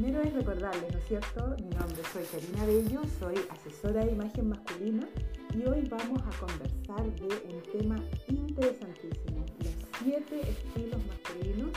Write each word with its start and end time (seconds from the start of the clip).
primero 0.00 0.22
es 0.22 0.32
recordarles, 0.32 0.92
¿no 0.92 0.98
es 0.98 1.08
cierto? 1.08 1.56
Mi 1.58 1.70
nombre 1.70 2.02
soy 2.12 2.22
Karina 2.30 2.64
Bello, 2.66 3.02
soy 3.18 3.34
asesora 3.50 4.04
de 4.04 4.12
imagen 4.12 4.48
masculina 4.48 5.08
y 5.52 5.66
hoy 5.66 5.88
vamos 5.90 6.22
a 6.22 6.38
conversar 6.38 7.04
de 7.16 7.26
un 7.52 7.62
tema 7.72 7.96
interesantísimo, 8.28 9.44
los 9.58 9.74
siete 10.00 10.40
estilos 10.50 11.00
masculinos, 11.04 11.70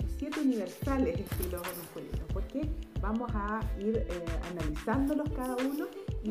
los 0.00 0.12
siete 0.16 0.40
universales 0.40 1.18
estilos 1.18 1.62
masculinos, 1.62 2.20
porque 2.32 2.70
vamos 3.00 3.28
a 3.34 3.60
ir 3.80 3.96
eh, 3.96 4.24
analizándolos 4.52 5.28
cada 5.30 5.56
uno 5.56 5.88
y 6.22 6.28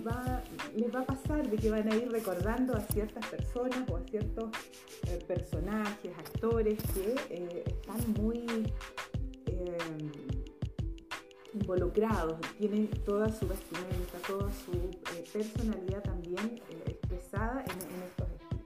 les 0.80 0.96
va 0.96 1.02
a 1.02 1.06
pasar 1.06 1.50
de 1.50 1.58
que 1.58 1.70
van 1.70 1.92
a 1.92 1.96
ir 1.96 2.10
recordando 2.10 2.74
a 2.74 2.80
ciertas 2.80 3.26
personas 3.28 3.80
o 3.92 3.98
a 3.98 4.02
ciertos 4.10 4.50
eh, 5.08 5.20
personajes, 5.28 6.18
actores 6.18 6.82
que 6.94 7.16
eh, 7.30 7.64
están 7.68 8.14
muy 8.14 8.46
involucrados, 11.74 12.40
tienen 12.58 12.88
toda 13.06 13.30
su 13.32 13.48
vestimenta, 13.48 14.18
toda 14.28 14.50
su 14.52 14.72
personalidad 15.32 16.04
también 16.04 16.62
expresada 16.86 17.64
en, 17.64 17.72
en, 17.72 18.04
estos 18.04 18.28
estilos. 18.32 18.64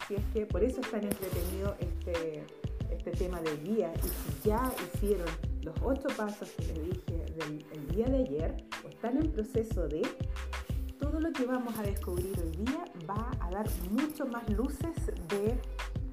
Así 0.00 0.14
es 0.14 0.22
que 0.32 0.46
por 0.46 0.64
eso 0.64 0.80
es 0.80 0.90
tan 0.90 1.04
entretenido 1.04 1.76
este, 1.78 2.44
este 2.90 3.10
tema 3.12 3.40
del 3.42 3.62
día 3.62 3.92
y 3.94 4.08
si 4.08 4.48
ya 4.48 4.72
hicieron 4.94 5.28
los 5.62 5.74
ocho 5.82 6.08
pasos 6.16 6.50
que 6.56 6.66
les 6.66 6.84
dije 6.84 7.24
del 7.36 7.88
día 7.88 8.06
de 8.06 8.18
ayer 8.18 8.54
o 8.84 8.88
están 8.88 9.18
en 9.18 9.30
proceso 9.30 9.86
de, 9.88 10.02
todo 10.98 11.20
lo 11.20 11.32
que 11.32 11.44
vamos 11.44 11.78
a 11.78 11.82
descubrir 11.82 12.34
hoy 12.40 12.64
día 12.64 12.84
va 13.08 13.30
a 13.40 13.50
dar 13.50 13.66
mucho 13.90 14.26
más 14.26 14.48
luces 14.50 14.96
de 15.28 15.58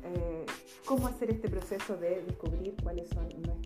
eh, 0.03 0.45
cómo 0.85 1.07
hacer 1.07 1.31
este 1.31 1.49
proceso 1.49 1.95
de 1.95 2.23
descubrir 2.23 2.75
cuáles 2.83 3.07
son 3.09 3.27
nuestros. 3.41 3.60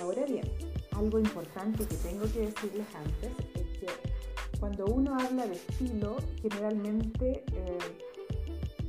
Ahora 0.00 0.24
bien, 0.24 0.50
algo 0.92 1.18
importante 1.18 1.86
que 1.86 1.94
tengo 1.96 2.24
que 2.32 2.40
decirles 2.40 2.86
antes 2.94 3.32
es 3.54 3.78
que 3.78 3.86
cuando 4.58 4.86
uno 4.86 5.14
habla 5.18 5.46
de 5.46 5.54
estilo, 5.54 6.16
generalmente 6.40 7.44
eh, 7.52 7.78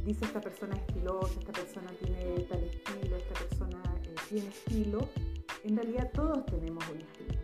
dice 0.05 0.25
esta 0.25 0.39
persona 0.39 0.75
es 0.75 0.81
estilosa, 0.87 1.39
esta 1.39 1.51
persona 1.51 1.91
tiene 1.99 2.39
tal 2.41 2.63
estilo, 2.63 3.15
esta 3.17 3.33
persona 3.33 3.81
eh, 4.03 4.15
tiene 4.29 4.47
estilo, 4.47 5.09
en 5.63 5.77
realidad 5.77 6.11
todos 6.13 6.45
tenemos 6.45 6.83
un 6.89 6.97
estilo. 7.01 7.41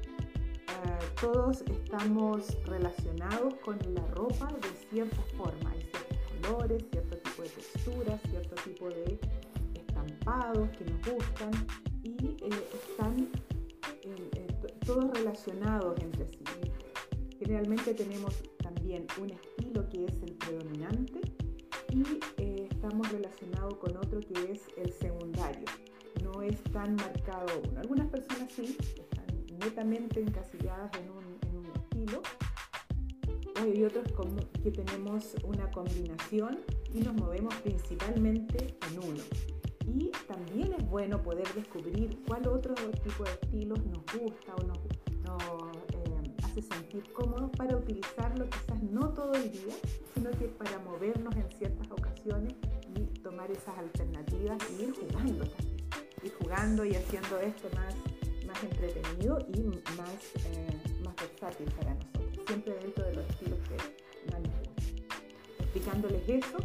Uh, 0.67 1.21
todos 1.21 1.61
estamos 1.61 2.57
relacionados 2.65 3.55
con 3.65 3.77
la 3.93 4.05
ropa 4.07 4.47
de 4.47 4.89
cierta 4.89 5.21
forma. 5.35 5.71
Hay 5.71 5.81
ciertos 5.81 6.17
colores, 6.41 6.83
cierto 6.91 7.17
tipo 7.17 7.41
de 7.41 7.49
texturas, 7.49 8.21
cierto 8.29 8.55
tipo 8.63 8.89
de 8.89 9.19
estampados 9.73 10.69
que 10.77 10.85
nos 10.85 10.99
gustan 11.13 11.51
y 12.03 12.37
eh, 12.41 12.69
están 12.73 13.29
eh, 13.33 13.46
todos 14.85 15.11
relacionados 15.11 15.99
entre 16.01 16.27
sí. 16.27 16.39
Generalmente 17.39 17.93
tenemos 17.93 18.33
también 18.63 19.05
un 19.21 19.31
estilo 19.31 19.87
que 19.89 20.05
es 20.05 20.21
el 20.23 20.33
predominante 20.33 21.21
y 21.91 22.03
eh, 22.37 22.67
estamos 22.71 23.11
relacionados 23.11 23.75
con 23.75 23.97
otro 23.97 24.19
que 24.21 24.51
es 24.51 24.61
el 24.77 24.91
secundario. 24.93 25.65
No 26.23 26.41
es 26.41 26.61
tan 26.71 26.95
marcado 26.95 27.61
uno. 27.69 27.79
Algunas 27.81 28.07
personas 28.07 28.51
sí 28.51 28.77
están 28.79 29.25
netamente 29.59 30.21
encasilladas 30.21 30.91
en 30.97 31.11
un, 31.11 31.27
estilo. 31.75 32.21
Hay 33.55 33.83
otros 33.83 34.05
que 34.63 34.71
tenemos 34.71 35.35
una 35.43 35.69
combinación 35.71 36.59
y 36.93 36.99
nos 36.99 37.15
movemos 37.15 37.53
principalmente 37.55 38.77
en 38.89 38.99
uno. 38.99 39.56
Y 39.87 40.11
también 40.27 40.73
es 40.73 40.89
bueno 40.89 41.21
poder 41.21 41.47
descubrir 41.53 42.21
cuál 42.27 42.47
otro 42.47 42.75
tipo 43.03 43.23
de 43.23 43.31
estilos 43.31 43.79
nos 43.85 44.03
gusta 44.19 44.53
o 44.55 44.63
nos, 44.63 44.77
nos 45.23 45.77
sentir 46.61 47.03
cómodos 47.13 47.51
para 47.51 47.75
utilizarlo 47.75 48.45
quizás 48.49 48.81
no 48.83 49.09
todo 49.13 49.33
el 49.33 49.51
día, 49.51 49.75
sino 50.13 50.31
que 50.31 50.47
para 50.47 50.79
movernos 50.79 51.35
en 51.35 51.49
ciertas 51.51 51.89
ocasiones 51.91 52.53
y 52.95 53.19
tomar 53.19 53.49
esas 53.51 53.77
alternativas 53.77 54.57
y 54.71 54.83
ir 54.83 54.93
jugando 54.93 55.45
también. 55.45 55.77
Ir 56.23 56.33
jugando 56.41 56.85
y 56.85 56.95
haciendo 56.95 57.39
esto 57.39 57.69
más, 57.75 57.95
más 58.47 58.63
entretenido 58.63 59.39
y 59.53 59.61
más, 59.61 60.35
eh, 60.35 61.01
más 61.03 61.15
versátil 61.15 61.67
para 61.77 61.93
nosotros, 61.93 62.45
siempre 62.47 62.73
dentro 62.75 63.05
de 63.05 63.15
los 63.15 63.29
estilos 63.29 63.59
que 63.67 64.31
más 64.31 64.41
nos 64.41 64.57
gustan. 64.57 64.85
Explicándoles 65.59 66.29
eso, 66.29 66.57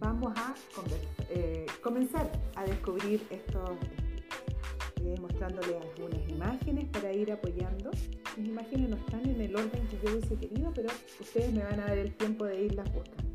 vamos 0.00 0.32
a 0.36 0.54
eh, 1.28 1.66
comenzar 1.82 2.30
a 2.56 2.64
descubrir 2.64 3.22
estos 3.30 3.70
eh, 5.04 5.14
mostrándoles 5.20 5.76
algunas 5.76 6.28
imágenes 6.28 6.88
para 6.88 7.12
ir 7.12 7.30
apoyando. 7.30 7.90
Mis 8.36 8.48
imágenes 8.48 8.90
no 8.90 8.96
están 8.96 9.28
en 9.28 9.40
el 9.40 9.54
orden 9.54 9.86
que 9.88 9.98
yo 10.02 10.12
hubiese 10.12 10.36
querido, 10.36 10.72
pero 10.74 10.88
ustedes 11.20 11.52
me 11.52 11.62
van 11.62 11.80
a 11.80 11.86
dar 11.86 11.98
el 11.98 12.14
tiempo 12.14 12.44
de 12.46 12.64
irlas 12.64 12.92
buscando. 12.92 13.30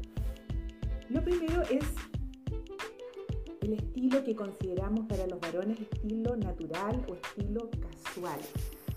Lo 1.10 1.24
primero 1.24 1.62
es 1.64 1.86
el 3.62 3.74
estilo 3.74 4.24
que 4.24 4.36
consideramos 4.36 5.08
para 5.08 5.28
los 5.28 5.40
varones 5.40 5.80
estilo 5.80 6.36
natural 6.36 7.06
o 7.08 7.14
estilo 7.14 7.70
casual. 7.70 8.40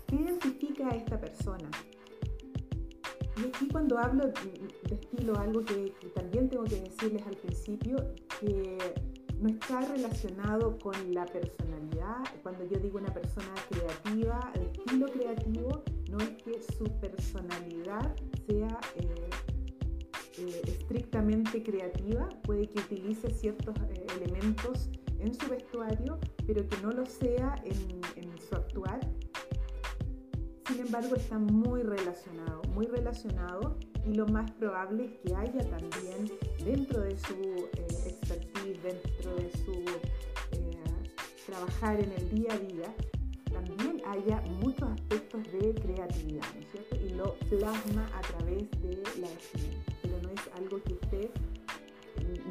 ¿Qué 0.07 0.15
identifica 0.15 0.89
a 0.89 0.95
esta 0.95 1.19
persona? 1.19 1.69
Y 3.39 3.47
aquí 3.47 3.67
cuando 3.69 3.97
hablo 3.97 4.25
de 4.27 4.95
estilo, 4.95 5.37
algo 5.37 5.63
que, 5.63 5.93
también 6.13 6.49
tengo 6.49 6.65
que 6.65 6.81
decirles 6.81 7.25
al 7.25 7.37
principio, 7.37 7.95
que 8.39 8.77
no 9.39 9.47
está 9.47 9.79
relacionado 9.81 10.77
con 10.79 10.93
la 11.13 11.25
personalidad. 11.25 12.17
Cuando 12.43 12.65
yo 12.65 12.77
digo 12.79 12.97
una 12.97 13.13
persona 13.13 13.53
creativa, 13.69 14.51
de 14.55 14.65
estilo 14.65 15.05
creativo, 15.07 15.83
no 16.09 16.17
es 16.17 16.29
que 16.43 16.61
su 16.77 16.83
personalidad 16.99 18.13
sea 18.45 18.79
eh, 18.97 19.29
eh, 20.39 20.61
estrictamente 20.67 21.63
creativa, 21.63 22.27
puede 22.43 22.67
que 22.67 22.79
utilice 22.79 23.29
ciertos 23.29 23.75
eh, 23.77 24.05
elementos 24.17 24.89
en 25.19 25.33
su 25.33 25.49
vestuario, 25.49 26.19
pero 26.45 26.67
que 26.67 26.77
no 26.81 26.91
lo 26.91 27.05
sea 27.05 27.55
en, 27.63 28.01
en 28.21 28.37
su 28.37 28.55
actuar. 28.55 28.99
Sin 30.69 30.81
embargo, 30.81 31.15
está 31.15 31.39
muy 31.39 31.81
relacionado, 31.81 32.61
muy 32.75 32.85
relacionado 32.85 33.75
y 34.05 34.13
lo 34.13 34.27
más 34.27 34.51
probable 34.51 35.05
es 35.05 35.11
que 35.17 35.35
haya 35.35 35.67
también 35.67 36.29
dentro 36.63 37.01
de 37.01 37.17
su 37.17 37.33
eh, 37.33 37.87
expertise, 38.05 38.79
dentro 38.83 39.35
de 39.35 39.51
su 39.65 39.71
eh, 40.51 40.79
trabajar 41.47 41.99
en 41.99 42.11
el 42.11 42.29
día 42.29 42.53
a 42.53 42.57
día, 42.59 42.95
también 43.51 44.03
haya 44.05 44.41
muchos 44.61 44.91
aspectos 44.91 45.41
de 45.51 45.73
creatividad, 45.73 46.45
¿no 46.53 46.59
es 46.59 46.67
cierto? 46.71 46.95
Y 46.97 47.09
lo 47.15 47.33
plasma 47.49 48.07
a 48.15 48.21
través 48.21 48.69
de 48.83 49.01
la 49.19 49.27
vestimenta, 49.27 49.91
pero 50.03 50.21
no 50.21 50.29
es 50.29 50.41
algo 50.55 50.83
que 50.83 50.93
esté 50.93 51.31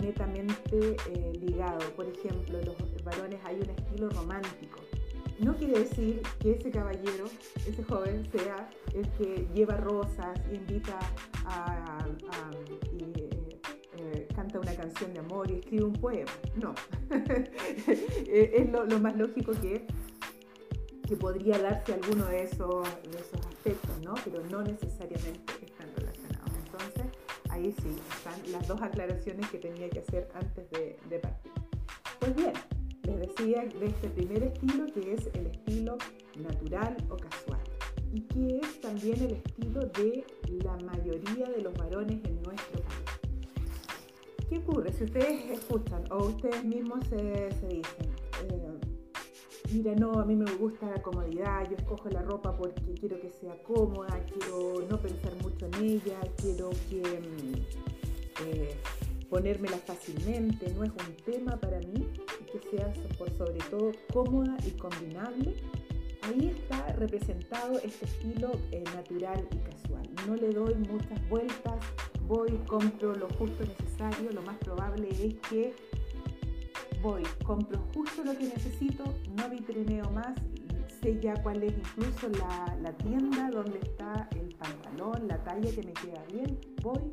netamente 0.02 0.96
eh, 1.08 1.32
ligado. 1.40 1.78
Por 1.94 2.06
ejemplo, 2.08 2.58
los 2.62 3.04
varones 3.04 3.38
hay 3.44 3.60
un 3.60 3.70
estilo 3.70 4.10
romántico. 4.10 4.67
No 5.41 5.54
quiere 5.56 5.81
decir 5.81 6.21
que 6.41 6.53
ese 6.53 6.71
caballero, 6.71 7.26
ese 7.66 7.84
joven, 7.84 8.28
sea 8.32 8.69
el 8.93 9.09
que 9.10 9.47
lleva 9.54 9.76
rosas, 9.76 10.37
invita 10.53 10.99
a, 11.47 12.04
y, 12.93 13.28
eh, 13.97 14.28
canta 14.34 14.59
una 14.59 14.75
canción 14.75 15.15
de 15.15 15.21
amor 15.21 15.48
y 15.50 15.54
escribe 15.54 15.84
un 15.84 15.93
poema. 15.93 16.32
No. 16.56 16.75
es 18.27 18.71
lo, 18.71 18.98
más 18.98 19.16
lógico 19.16 19.53
que, 19.53 19.87
que 21.06 21.16
podría 21.16 21.59
darse 21.59 21.94
alguno 21.94 22.25
de 22.27 22.43
esos, 22.43 22.88
esos 23.09 23.47
aspectos, 23.47 24.00
¿no? 24.03 24.15
Pero 24.25 24.44
no 24.50 24.62
necesariamente 24.62 25.53
están 25.65 25.88
relacionados. 25.97 26.50
Entonces, 26.65 27.04
ahí 27.50 27.72
sí, 27.81 27.97
están 28.10 28.53
las 28.53 28.66
dos 28.66 28.82
aclaraciones 28.82 29.48
que 29.50 29.59
tenía 29.59 29.88
que 29.88 30.00
hacer 30.00 30.28
antes 30.34 30.69
de 30.71 31.19
partir. 31.21 31.53
Pues 32.18 32.34
bien, 32.34 32.53
decía 33.18 33.65
de 33.65 33.86
este 33.86 34.09
primer 34.09 34.42
estilo 34.44 34.86
que 34.86 35.15
es 35.15 35.28
el 35.34 35.47
estilo 35.47 35.98
natural 36.36 36.97
o 37.10 37.16
casual 37.16 37.60
y 38.12 38.20
que 38.22 38.59
es 38.59 38.80
también 38.80 39.22
el 39.22 39.32
estilo 39.32 39.80
de 39.80 40.24
la 40.65 40.76
mayoría 40.76 41.47
de 41.48 41.62
los 41.62 41.74
varones 41.74 42.24
en 42.24 42.42
nuestro 42.42 42.80
país. 42.82 43.18
¿Qué 44.48 44.59
ocurre? 44.59 44.92
Si 44.92 45.04
ustedes 45.04 45.50
escuchan 45.50 46.04
o 46.10 46.26
ustedes 46.26 46.65
mismos 46.65 47.04
se, 47.09 47.16
dicen, 47.16 47.82
eh, 48.50 48.78
mira, 49.72 49.94
no, 49.94 50.12
a 50.12 50.24
mí 50.24 50.34
me 50.34 50.50
gusta 50.53 50.86
la 50.86 51.03
comodidad, 51.03 51.68
yo 51.68 51.76
escojo 51.76 52.09
la 52.09 52.22
ropa 52.22 52.56
porque 52.56 52.94
quiero 52.98 53.21
que 53.21 53.30
sea 53.30 53.62
cómoda, 53.62 54.24
quiero 54.24 54.86
no 54.88 54.98
pensar 54.98 55.34
mucho 55.42 55.66
en 55.66 55.74
ella, 55.84 56.18
quiero 56.41 56.71
que 56.88 57.03
mm, 57.03 57.97
ponérmela 59.38 59.78
fácilmente, 59.78 60.68
no 60.74 60.82
es 60.82 60.90
un 60.90 61.14
tema 61.24 61.56
para 61.56 61.78
mí, 61.78 62.08
que 62.50 62.58
sea 62.70 62.92
por 63.16 63.30
sobre 63.36 63.58
todo 63.70 63.92
cómoda 64.12 64.56
y 64.66 64.70
combinable 64.72 65.54
ahí 66.22 66.48
está 66.48 66.88
representado 66.94 67.78
este 67.78 68.04
estilo 68.04 68.50
eh, 68.72 68.82
natural 68.94 69.46
y 69.52 69.58
casual. 69.58 70.10
No 70.26 70.34
le 70.34 70.50
doy 70.50 70.74
muchas 70.74 71.28
vueltas, 71.28 71.76
voy, 72.26 72.50
compro 72.66 73.14
lo 73.14 73.28
justo 73.30 73.64
necesario, 73.64 74.32
lo 74.32 74.42
más 74.42 74.56
probable 74.58 75.08
es 75.10 75.34
que 75.48 75.72
voy, 77.00 77.22
compro 77.44 77.78
justo 77.94 78.24
lo 78.24 78.36
que 78.36 78.44
necesito, 78.44 79.04
no 79.36 79.48
vitrineo 79.48 80.10
más, 80.10 80.34
sé 81.00 81.18
ya 81.20 81.40
cuál 81.44 81.62
es 81.62 81.74
incluso 81.78 82.28
la, 82.40 82.76
la, 82.82 82.92
tienda 82.96 83.50
donde 83.50 83.78
está 83.78 84.28
el 84.32 84.52
pantalón, 84.56 85.28
la 85.28 85.42
talla 85.44 85.70
que 85.70 85.82
me 85.84 85.92
queda 85.92 86.24
bien, 86.32 86.58
voy, 86.82 87.12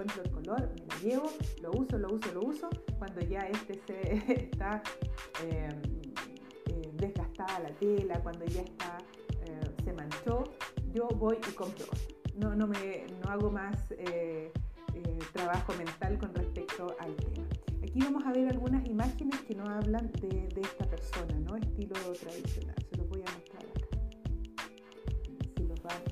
encuentro 0.00 0.22
el 0.22 0.30
color, 0.30 0.70
me 0.74 0.86
lo 0.86 1.00
llevo, 1.02 1.30
lo 1.62 1.70
uso, 1.72 1.98
lo 1.98 2.14
uso, 2.14 2.32
lo 2.32 2.40
uso, 2.40 2.70
cuando 2.98 3.20
ya 3.20 3.40
este 3.40 3.80
se 3.86 4.32
está 4.44 4.82
em, 5.42 5.70
eh, 6.66 6.90
desgastada 6.94 7.60
la 7.60 7.70
tela, 7.70 8.20
cuando 8.22 8.44
ya 8.46 8.62
está, 8.62 8.98
eh, 9.44 9.60
se 9.84 9.92
manchó, 9.92 10.44
yo 10.92 11.08
voy 11.08 11.36
y 11.48 11.52
compro. 11.52 11.86
No, 12.36 12.54
no, 12.54 12.66
me, 12.66 13.06
no 13.22 13.30
hago 13.30 13.50
más 13.50 13.76
eh, 13.90 14.50
trabajo 15.34 15.74
mental 15.74 16.18
con 16.18 16.34
respecto 16.34 16.96
al 16.98 17.14
tema. 17.16 17.46
Aquí 17.82 18.00
vamos 18.00 18.24
a 18.24 18.32
ver 18.32 18.48
algunas 18.48 18.86
imágenes 18.86 19.38
que 19.42 19.54
nos 19.54 19.68
hablan 19.68 20.10
de, 20.12 20.48
esta 20.60 20.86
persona, 20.86 21.38
¿no? 21.40 21.56
Estilo 21.56 21.94
tradicional. 22.12 22.76
Se 22.90 22.96
los 22.96 23.08
voy 23.08 23.20
a 23.20 23.32
mostrar 23.32 23.64
acá. 23.64 23.98
Si 25.56 25.62
los 25.64 25.82
van, 25.82 26.02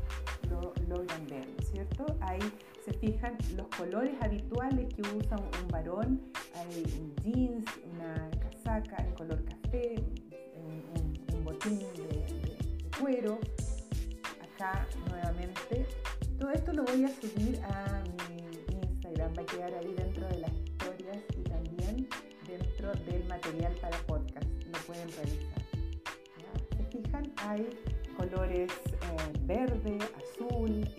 lo 0.50 0.74
logran 0.88 1.26
ver, 1.26 1.46
¿no 1.46 1.57
cierto? 1.78 2.16
Ahí 2.20 2.40
se 2.84 2.92
fijan 2.94 3.36
los 3.56 3.66
colores 3.68 4.14
habituales 4.20 4.92
que 4.94 5.02
usa 5.02 5.36
un, 5.36 5.68
varón. 5.68 6.20
Hay 6.54 6.84
un 6.98 7.14
jeans, 7.22 7.64
una 7.92 8.30
casaca 8.40 8.96
en 9.04 9.12
color 9.14 9.44
café, 9.44 9.94
un, 10.56 11.34
un 11.34 11.44
botín 11.44 11.78
de, 11.78 11.86
de 11.86 12.90
cuero. 13.00 13.38
Acá 14.54 14.86
nuevamente. 15.08 15.86
Todo 16.38 16.50
esto 16.50 16.72
lo 16.72 16.84
voy 16.84 17.04
a 17.04 17.08
subir 17.08 17.60
a 17.64 18.02
mi 18.30 18.78
Instagram, 18.86 19.32
va 19.36 19.42
a 19.42 19.46
quedar 19.46 19.74
ahí 19.74 19.94
dentro 19.96 20.26
de 20.28 20.38
las 20.38 20.52
dentro 22.48 22.92
del 23.10 23.24
material 23.28 23.72
para 23.80 23.96
podcast. 23.98 24.46
Lo 24.66 24.78
pueden 24.86 25.08
revisar. 25.12 25.62
¿Ya? 26.38 26.76
¿Se 26.76 26.84
fijan? 26.84 27.32
Hay 27.36 27.68
colores 28.16 28.70
eh, 28.70 29.38
verde, 29.42 29.98
azul 30.16 30.70
y 30.96 30.97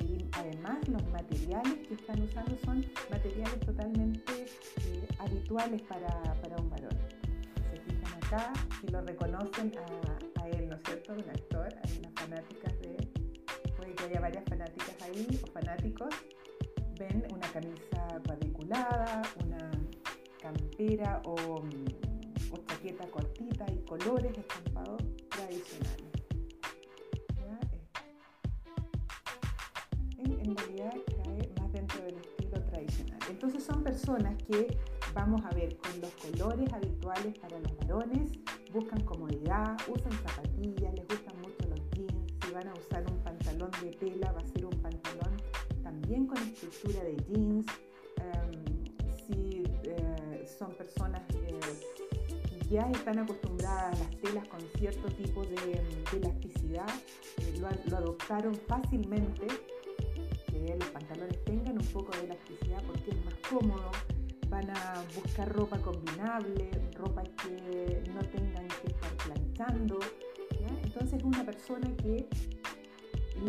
materiales 1.22 1.88
que 1.88 1.94
están 1.96 2.22
usando 2.22 2.58
son 2.64 2.86
materiales 3.10 3.60
totalmente 3.60 4.46
eh, 4.86 5.08
habituales 5.20 5.82
para, 5.82 6.10
para, 6.42 6.56
un 6.58 6.70
varón. 6.70 6.98
Se 7.70 7.78
fijan 7.82 8.24
acá, 8.24 8.54
si 8.80 8.88
lo 8.88 9.02
reconocen 9.02 9.74
a, 10.38 10.48
él, 10.48 10.70
¿no 10.70 10.76
es 10.76 10.82
cierto? 10.86 11.14
Un 11.14 11.30
actor, 11.30 11.68
hay 11.84 11.98
unas 12.00 12.14
fanáticas 12.14 12.80
de, 12.80 12.96
puede 13.76 13.94
que 13.96 14.04
haya 14.06 14.22
varias 14.22 14.46
fanáticas 14.46 14.96
ahí 15.02 15.28
o 15.44 15.48
fanáticos, 15.48 16.16
ven 16.98 17.28
una 17.34 17.48
camisa 17.52 18.22
cuadriculada, 18.26 19.22
una 19.44 19.72
campera 20.42 21.22
o, 21.26 21.36
o 21.36 22.58
chaqueta 22.66 23.06
cortita 23.08 23.66
y 23.72 23.78
colores 23.86 24.38
estampados 24.38 25.04
tradicionales. 25.30 26.19
Cae 30.56 31.50
más 31.60 31.72
dentro 31.72 32.02
del 32.04 32.16
estilo 32.16 32.62
tradicional. 32.64 33.20
Entonces 33.30 33.64
son 33.64 33.84
personas 33.84 34.36
que 34.44 34.78
vamos 35.14 35.42
a 35.46 35.50
ver 35.56 35.78
con 35.78 36.02
los 36.02 36.12
colores 36.14 36.74
habituales 36.74 37.38
para 37.40 37.60
los 37.60 37.78
varones, 37.78 38.32
buscan 38.74 39.02
comodidad, 39.04 39.78
usan 39.88 40.12
zapatillas, 40.12 40.94
les 40.94 41.08
gustan 41.08 41.38
mucho 41.42 41.70
los 41.70 41.80
jeans, 41.92 42.14
si 42.44 42.52
van 42.52 42.68
a 42.68 42.74
usar 42.74 43.06
un 43.12 43.18
pantalón 43.20 43.72
de 43.82 43.92
tela 43.92 44.32
va 44.32 44.40
a 44.40 44.46
ser 44.46 44.66
un 44.66 44.82
pantalón 44.82 45.38
también 45.84 46.28
con 46.28 46.38
estructura 46.38 47.04
de 47.04 47.18
jeans, 47.28 47.66
son 50.60 50.74
personas 50.74 51.22
que 51.28 51.58
ya 52.70 52.82
están 52.92 53.20
acostumbradas 53.20 53.96
a 53.96 54.04
las 54.04 54.18
telas 54.18 54.48
con 54.50 54.60
cierto 54.78 55.08
tipo 55.10 55.46
de, 55.46 55.82
elasticidad, 56.18 56.90
eh, 57.38 57.60
lo, 57.60 57.98
adoptaron 57.98 58.54
fácilmente, 58.68 59.48
los 60.68 60.90
pantalones 60.90 61.44
tengan 61.46 61.78
un 61.78 61.88
poco 61.88 62.12
de 62.18 62.26
elasticidad 62.26 62.84
porque 62.84 63.12
es 63.12 63.26
más 63.26 63.36
cómodo, 63.50 63.92
van 64.50 64.70
a 64.70 65.04
buscar 65.16 65.52
ropa 65.54 65.78
combinable, 65.80 66.70
ropa 66.96 67.24
que 67.24 68.04
no 68.14 68.20
tengan 68.22 68.68
que 68.68 68.88
estar 68.88 69.12
planchando. 69.26 70.00
Entonces 70.84 71.20
es 71.20 71.24
una 71.24 71.44
persona 71.46 71.90
que 71.98 72.28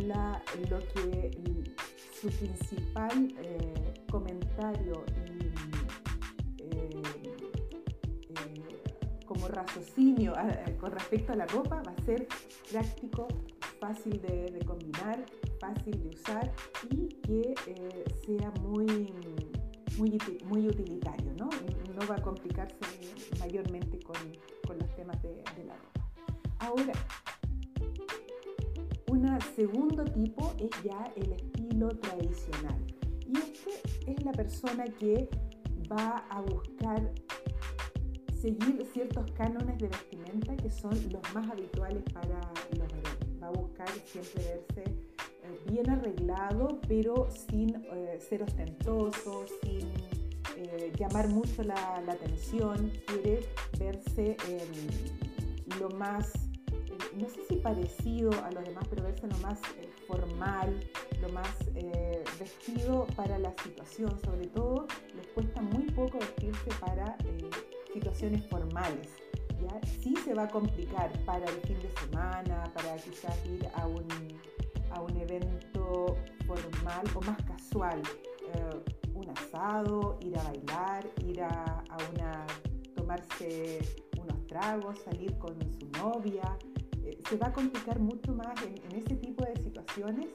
la, 0.06 0.42
lo 0.68 0.78
que 0.78 1.30
su 2.20 2.28
principal 2.28 3.34
eh, 3.38 3.94
comentario 4.10 5.04
como 9.30 9.46
raciocinio 9.46 10.32
ah, 10.36 10.48
eh, 10.50 10.76
con 10.76 10.90
respecto 10.90 11.32
a 11.32 11.36
la 11.36 11.46
ropa 11.46 11.80
va 11.86 11.92
a 11.92 12.04
ser 12.04 12.26
práctico, 12.68 13.28
fácil 13.78 14.20
de, 14.20 14.58
combinar, 14.66 15.24
fácil 15.60 16.02
de 16.02 16.08
usar 16.08 16.52
y 16.90 17.08
que 17.08 17.54
eh, 17.66 18.04
sea 18.26 18.50
muy, 18.62 19.12
muy, 19.98 20.18
muy 20.46 20.66
utilitario, 20.66 21.32
¿no? 21.36 21.48
No 21.94 22.08
va 22.08 22.16
a 22.16 22.22
complicarse 22.22 22.76
mayormente 23.38 24.00
con, 24.00 24.16
con 24.66 24.78
los 24.78 24.94
temas 24.96 25.22
de, 25.22 25.42
la 25.66 25.76
ropa. 25.76 26.10
Ahora, 26.58 26.92
un 29.08 29.40
segundo 29.54 30.04
tipo 30.04 30.52
es 30.58 30.70
ya 30.82 31.12
el 31.16 31.32
estilo 31.32 31.88
tradicional. 31.88 32.86
Y 33.26 33.36
este 33.36 34.10
es 34.10 34.24
la 34.24 34.32
persona 34.32 34.84
que 34.84 35.28
va 35.92 36.24
a 36.30 36.40
buscar 36.40 37.12
seguir 38.40 38.86
ciertos 38.92 39.30
cánones 39.32 39.78
de 39.78 39.88
vestimenta 39.88 40.56
que 40.56 40.70
son 40.70 40.92
los 41.10 41.34
más 41.34 41.50
habituales 41.50 42.02
para 42.12 42.40
los 42.70 42.78
varones. 42.78 43.42
Va 43.42 43.48
a 43.48 43.50
buscar 43.50 43.88
siempre 44.06 44.42
verse 44.44 45.09
bien 45.66 45.88
arreglado, 45.90 46.80
pero 46.88 47.28
sin 47.30 47.74
eh, 47.76 48.18
ser 48.20 48.42
ostentoso, 48.42 49.44
sin 49.62 49.88
eh, 50.56 50.92
llamar 50.98 51.28
mucho 51.28 51.62
la, 51.62 51.96
atención. 52.08 52.90
Quiere 53.06 53.40
verse 53.78 54.36
lo 55.78 55.88
más, 55.90 56.32
no 57.16 57.28
sé 57.28 57.40
si 57.48 57.56
parecido 57.56 58.30
a 58.44 58.50
los 58.50 58.64
demás, 58.64 58.86
pero 58.88 59.04
verse 59.04 59.26
lo 59.26 59.38
más 59.38 59.58
formal, 60.06 60.80
lo 61.20 61.28
más 61.30 61.48
vestido 62.38 63.06
para 63.16 63.38
la 63.38 63.54
situación. 63.62 64.18
Sobre 64.24 64.46
todo, 64.48 64.86
les 65.14 65.26
cuesta 65.28 65.60
muy 65.62 65.84
poco 65.90 66.18
vestirse 66.18 66.70
para 66.80 67.16
situaciones 67.92 68.44
formales. 68.46 69.08
¿ya? 69.60 69.80
Sí 70.02 70.14
se 70.24 70.34
va 70.34 70.44
a 70.44 70.48
complicar 70.48 71.12
para 71.24 71.44
el 71.46 71.60
fin 71.62 71.78
de 71.80 71.90
semana, 72.00 72.70
para 72.74 72.96
quizás 72.96 73.36
ir 73.46 73.68
a 73.74 73.86
un, 73.86 74.06
a 74.90 75.00
un 75.00 75.16
evento 75.16 76.16
formal 76.46 77.04
o 77.14 77.20
más 77.22 77.42
casual, 77.42 78.02
eh, 78.54 78.94
un 79.14 79.28
asado, 79.30 80.18
ir 80.20 80.38
a 80.38 80.42
bailar, 80.44 81.06
ir 81.26 81.42
a, 81.42 81.84
tomarse 82.94 83.80
unos 84.20 84.46
tragos, 84.46 84.98
salir 85.00 85.36
con 85.38 85.56
su 85.78 85.88
novia. 85.98 86.56
Eh, 87.04 87.18
se 87.28 87.36
va 87.36 87.48
a 87.48 87.52
complicar 87.52 87.98
mucho 87.98 88.34
más 88.34 88.62
en, 88.62 88.74
en 88.90 89.02
ese 89.02 89.16
tipo 89.16 89.44
de 89.44 89.56
situaciones 89.56 90.26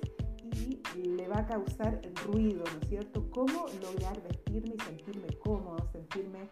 y 0.95 1.03
le 1.03 1.27
va 1.27 1.39
a 1.39 1.45
causar 1.45 2.01
ruido, 2.25 2.63
¿no 2.73 2.79
es 2.81 2.87
cierto? 2.87 3.29
¿Cómo 3.31 3.65
lograr 3.81 4.21
vestirme 4.23 4.75
y 4.75 4.79
sentirme 4.79 5.27
cómodo, 5.43 5.77
sentirme 5.91 6.49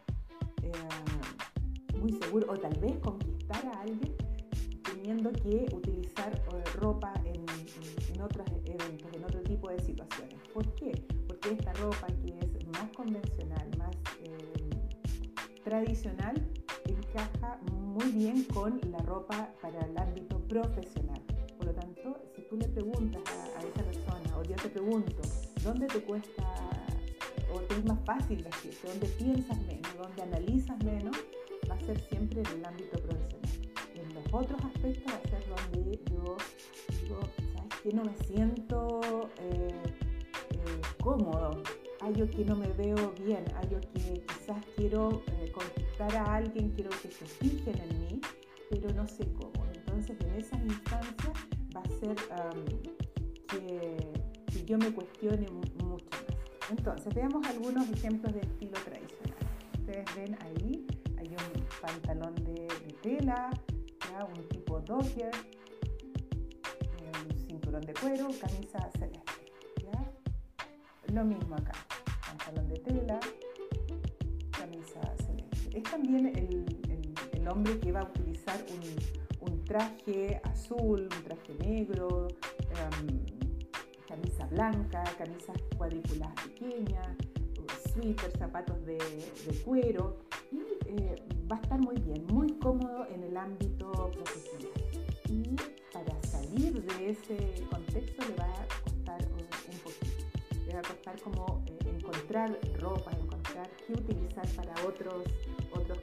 eh, 0.63 0.71
muy 1.99 2.13
seguro 2.13 2.51
o 2.51 2.57
tal 2.57 2.77
vez 2.79 2.97
conquistar 2.99 3.65
a 3.67 3.81
alguien 3.81 4.15
teniendo 5.03 5.33
que 5.33 5.67
utilizar 5.75 6.33
eh, 6.33 6.63
ropa 6.79 7.13
en, 7.25 7.43
otros 8.21 8.47
eventos, 8.63 9.13
en 9.13 9.25
otro 9.25 9.41
tipo 9.41 9.69
de 9.69 9.77
situaciones. 9.81 10.39
¿Por 10.53 10.65
qué? 10.75 10.91
Porque 11.27 11.51
esta 11.51 11.73
ropa 11.73 12.07
que 12.07 12.39
es 12.39 12.67
más 12.67 12.89
convencional, 12.95 13.67
más 13.77 13.93
eh, 14.21 15.59
tradicional, 15.65 16.41
encaja 16.85 17.59
muy 17.69 18.11
bien 18.11 18.45
con 18.45 18.79
la 18.89 18.99
ropa 18.99 19.49
para 19.61 19.77
el 19.81 19.97
ámbito 19.97 20.39
profesional. 20.47 21.21
Por 21.57 21.65
lo 21.65 21.73
tanto, 21.73 22.21
si 22.33 22.41
tú 22.43 22.55
le 22.55 22.69
preguntas 22.69 23.23
a, 23.27 23.59
a 23.59 23.61
esa 23.61 23.83
persona, 23.83 24.37
o 24.37 24.43
yo 24.43 24.55
te 24.55 24.69
pregunto, 24.69 25.21
¿dónde 25.65 25.87
te 25.87 26.01
cuesta 26.01 26.43
o 27.53 27.59
te 27.59 27.75
es 27.75 27.83
más 27.83 27.99
fácil 28.05 28.41
vestirte, 28.41 28.87
donde 28.87 29.07
piensas 29.07 29.57
menos, 29.63 29.97
donde 29.97 30.21
analizas 30.21 30.81
menos, 30.85 31.17
va 31.69 31.75
a 31.75 31.79
ser 31.81 31.99
siempre 32.09 32.39
en 32.39 32.59
el 32.59 32.65
ámbito 32.65 32.97
profesional. 32.99 33.42
Otros 34.33 34.59
aspectos 34.65 35.13
va 35.13 35.17
a 35.17 35.29
ser 35.29 35.43
donde 35.47 35.99
yo 36.09 36.37
digo, 36.99 37.19
¿sabes 37.53 37.73
qué? 37.83 37.93
No 37.93 38.03
me 38.03 38.15
siento 38.25 39.29
eh, 39.37 39.67
eh, 40.49 40.81
cómodo, 41.03 41.61
hay 42.01 42.15
algo 42.15 42.27
que 42.27 42.43
no 42.43 42.55
me 42.55 42.67
veo 42.73 43.13
bien, 43.23 43.45
hay 43.55 43.67
algo 43.67 43.79
que 43.93 44.25
quizás 44.25 44.65
quiero 44.75 45.21
eh, 45.27 45.51
conquistar 45.51 46.15
a 46.15 46.35
alguien, 46.37 46.71
quiero 46.71 46.89
que 46.89 47.11
se 47.11 47.25
fijen 47.25 47.79
en 47.79 47.99
mí, 48.01 48.21
pero 48.71 48.91
no 48.93 49.07
sé 49.07 49.31
cómo. 49.33 49.67
Entonces 49.71 50.17
en 50.19 50.33
esas 50.33 50.59
instancias 50.63 51.37
va 51.75 51.81
a 51.81 51.89
ser 51.99 52.15
que, 53.47 54.63
yo 54.65 54.77
me 54.79 54.91
cuestione 54.91 55.45
mucho 55.51 55.83
entonces, 56.71 57.13
veamos 57.13 57.45
algunos 57.47 57.87
ejemplos 57.91 58.33
de 58.33 58.39
estilo 58.39 58.79
tradicional. 58.83 59.37
Ustedes 59.77 60.15
ven 60.15 60.37
ahí, 60.41 60.87
hay 61.17 61.27
un 61.27 61.65
pantalón 61.81 62.33
de, 62.35 62.67
tela, 63.03 63.51
un 64.21 64.47
tipo 64.47 64.79
docker, 64.81 65.31
cinturón 67.47 67.81
de 67.81 67.93
cuero, 67.93 68.27
camisa 68.39 68.89
celeste. 68.97 69.31
Lo 71.11 71.23
mismo 71.23 71.55
acá, 71.55 71.73
pantalón 72.25 72.69
de 72.69 72.79
tela, 72.79 73.19
camisa 74.51 75.01
celeste. 75.25 75.77
Es 75.77 75.83
también 75.83 76.27
el, 76.27 77.47
hombre 77.47 77.77
que 77.79 77.91
va 77.91 77.99
a 77.99 78.03
utilizar 78.05 78.57
un, 79.41 79.63
traje 79.65 80.41
azul, 80.43 81.01
un 81.01 81.23
traje 81.23 81.53
negro, 81.59 82.27
em, 82.71 83.25
camisa 84.07 84.45
blanca, 84.47 85.03
camisas 85.17 85.57
cuadriculadas 85.77 86.33
pequeñas, 86.41 87.17
sweater, 87.91 88.31
zapatos 88.37 88.83
de, 88.85 88.97
cuero 89.65 90.19
eh, 90.97 91.15
va 91.51 91.57
a 91.57 91.61
estar 91.61 91.79
muy 91.79 91.95
bien, 92.01 92.25
muy 92.27 92.51
cómodo 92.59 93.07
en 93.07 93.23
el 93.23 93.35
ámbito 93.37 93.91
profesional. 94.11 94.71
Y 95.29 95.55
para 95.91 96.21
salir 96.23 96.83
de 96.83 97.09
ese 97.09 97.65
contexto 97.69 98.23
le 98.27 98.35
va 98.35 98.45
a 98.45 98.67
costar 98.83 99.19
un, 99.31 99.77
poquito, 99.79 100.25
le 100.67 100.73
va 100.73 100.79
a 100.79 100.83
costar 100.83 101.19
como 101.21 101.63
eh, 101.67 101.97
encontrar 101.97 102.59
ropa, 102.79 103.11
encontrar 103.11 103.69
qué 103.87 103.93
utilizar 103.93 104.47
para 104.55 104.73
otros, 104.85 105.23
otros 105.71 105.97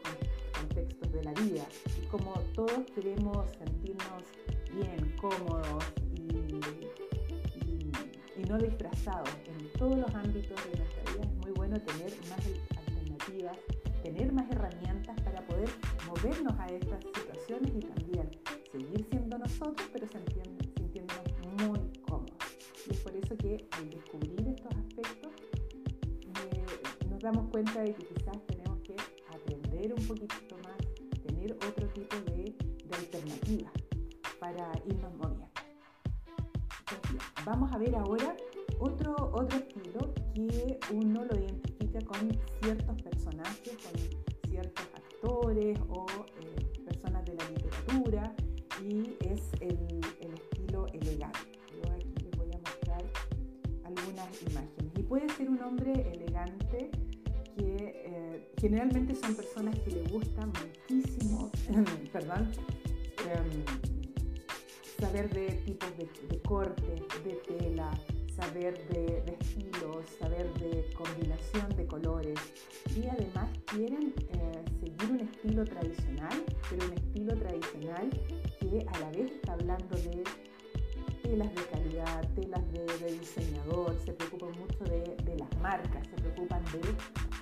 contextos 0.58 1.12
de 1.12 1.22
la 1.22 1.32
vida. 1.34 1.66
Y 2.02 2.06
como 2.06 2.32
todos 2.54 2.80
queremos 2.94 3.48
sentirnos 3.58 4.24
bien, 4.72 5.16
cómodos 5.20 5.84
y, 6.16 6.60
y 8.40 8.44
no 8.48 8.58
disfrazados 8.58 9.30
en 9.46 9.72
todos 9.78 9.96
los 9.96 10.14
ámbitos 10.14 10.56
de 10.64 10.78
nuestra 10.78 11.14
vida, 11.14 11.30
tener 11.78 12.12
más 12.28 12.79
más 14.28 14.50
herramientas 14.50 15.18
para 15.22 15.40
poder 15.46 15.68
movernos 16.06 16.52
a 16.58 16.66
estas 16.66 17.00
situaciones 17.02 17.72
y 17.74 17.80
también 17.80 18.30
seguir 18.70 19.06
siendo 19.10 19.38
nosotros, 19.38 19.88
pero 19.92 20.06
sintiéndonos 20.06 21.66
muy 21.66 21.80
cómodos. 22.02 22.36
Y 22.86 22.92
es 22.92 23.00
por 23.00 23.16
eso 23.16 23.36
que 23.36 23.66
al 23.72 23.90
descubrir 23.90 24.48
estos 24.48 24.72
aspectos 24.76 25.32
eh, 26.52 26.64
nos 27.08 27.20
damos 27.20 27.48
cuenta 27.50 27.80
de 27.80 27.94
que 27.94 28.19
perdón, 62.12 62.50
em, 63.30 63.64
saber 65.00 65.28
de 65.30 65.46
tipos 65.64 65.90
de, 65.96 66.08
de 66.28 66.42
cortes, 66.42 67.00
de 67.24 67.34
tela, 67.46 67.90
saber 68.40 68.74
de, 68.88 69.22
estilos, 69.40 70.04
saber 70.18 70.52
de 70.54 70.84
combinación 70.94 71.68
de 71.76 71.86
colores. 71.86 72.38
Y 72.96 73.06
además 73.06 73.48
quieren 73.66 74.14
eh, 74.30 74.64
seguir 74.80 75.10
un 75.10 75.20
estilo 75.20 75.64
tradicional, 75.64 76.44
pero 76.68 76.86
un 76.86 76.92
estilo 76.94 77.36
tradicional 77.36 78.10
que 78.58 78.86
a 78.92 78.98
la 78.98 79.10
vez 79.10 79.30
está 79.32 79.52
hablando 79.52 79.96
de 79.96 80.24
telas 81.22 81.54
de 81.54 81.62
calidad, 81.70 82.28
telas 82.34 82.72
de, 82.72 83.18
diseñador, 83.18 83.96
se 84.04 84.12
preocupan 84.12 84.50
mucho 84.58 84.84
de, 84.84 85.36
las 85.38 85.60
marcas, 85.60 86.06
se 86.08 86.16
preocupan 86.16 86.62
de 86.72 86.80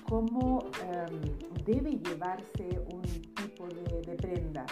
cómo 0.07 0.69
em, 0.83 1.63
debe 1.65 1.91
llevarse 1.91 2.79
un 2.91 3.01
tipo 3.59 3.67
de, 3.67 4.15
prenda, 4.15 4.65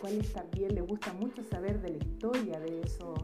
cuáles 0.00 0.32
también 0.32 0.74
le 0.74 0.80
gusta 0.80 1.12
mucho 1.12 1.44
saber 1.44 1.80
de 1.80 1.90
la 1.90 1.98
historia 1.98 2.58
de 2.58 2.80
esos, 2.80 3.18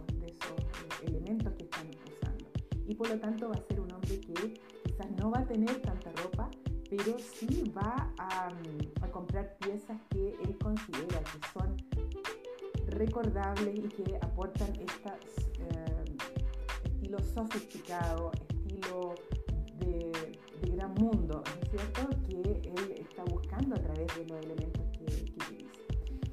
elementos 1.03 1.53
que 1.55 1.65
están 1.65 1.89
usando. 1.89 2.45
Y 2.87 2.95
por 2.95 3.09
lo 3.09 3.19
tanto 3.19 3.49
va 3.49 3.57
a 3.57 3.63
ser 3.63 3.81
un 3.81 3.93
hombre 3.93 4.21
que 4.21 4.61
quizás 4.85 5.11
no 5.19 5.31
va 5.31 5.41
a 5.41 5.47
tener 5.47 5.81
tanta 5.83 6.11
ropa, 6.23 6.51
pero 6.89 7.19
sí 7.19 7.73
va 7.77 8.13
a, 8.19 8.51
mm, 8.51 9.05
a 9.05 9.11
comprar 9.11 9.57
piezas 9.59 10.01
que 10.11 10.37
él 10.45 10.57
considera 10.59 11.21
que 11.21 11.39
son 11.53 11.77
recordables 12.87 13.79
y 13.79 13.89
que 13.89 14.17
aportan 14.21 14.73
este 14.77 15.11
estilo 16.85 17.19
sofisticado, 17.23 18.31
estilo 18.33 19.15
de, 19.79 20.39
de, 20.61 20.71
gran 20.71 20.95
mundo, 20.95 21.43
¿no 21.45 21.63
es 21.63 21.71
cierto? 21.71 22.09
Que 22.27 22.41
él 22.41 22.95
está 22.99 23.25
buscando 23.25 23.75
a 23.77 23.79
través 23.79 24.07
de 24.17 24.27
los 24.27 24.45
elementos 24.45 24.83
que, 24.93 25.05
que 25.05 25.45
utiliza. 25.45 25.71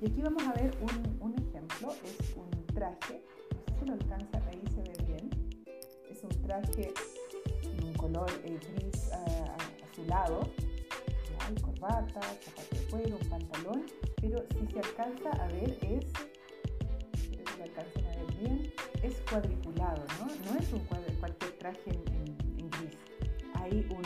Y 0.01 0.05
aquí 0.07 0.21
vamos 0.21 0.43
a 0.43 0.53
ver 0.53 0.71
un, 0.81 1.17
un 1.21 1.33
ejemplo, 1.33 1.93
es 2.03 2.35
un 2.35 2.65
traje 2.67 3.21
lo 3.85 3.93
alcanza, 3.93 4.41
ahí 4.47 4.61
se 4.73 4.81
ve 4.81 5.05
bien. 5.05 5.29
Es 6.09 6.23
un 6.23 6.41
traje 6.43 6.93
en 7.63 7.83
un 7.83 7.93
color 7.93 8.29
eh, 8.45 8.57
gris 8.75 9.11
uh, 9.11 9.91
azulado, 9.91 10.41
hay 11.39 11.55
corbata, 11.55 12.21
zapato 12.21 12.75
de 12.75 12.85
cuero, 12.89 13.17
un 13.21 13.29
pantalón, 13.29 13.85
pero 14.21 14.43
si 14.51 14.67
se 14.71 14.79
alcanza 14.79 15.29
a 15.31 15.47
ver 15.47 15.77
es, 15.81 16.05
si 17.19 17.35
lo 17.57 17.63
alcancen 17.63 18.05
a 18.05 18.15
ver 18.15 18.35
bien, 18.39 18.73
es 19.01 19.15
cuadriculado, 19.29 20.05
¿no? 20.19 20.25
No 20.51 20.59
es 20.59 20.71
un 20.71 20.79
cualquier 21.19 21.51
traje 21.57 21.91
en, 21.91 22.37
gris. 22.37 22.52
Hay 23.63 23.87
un, 23.89 24.03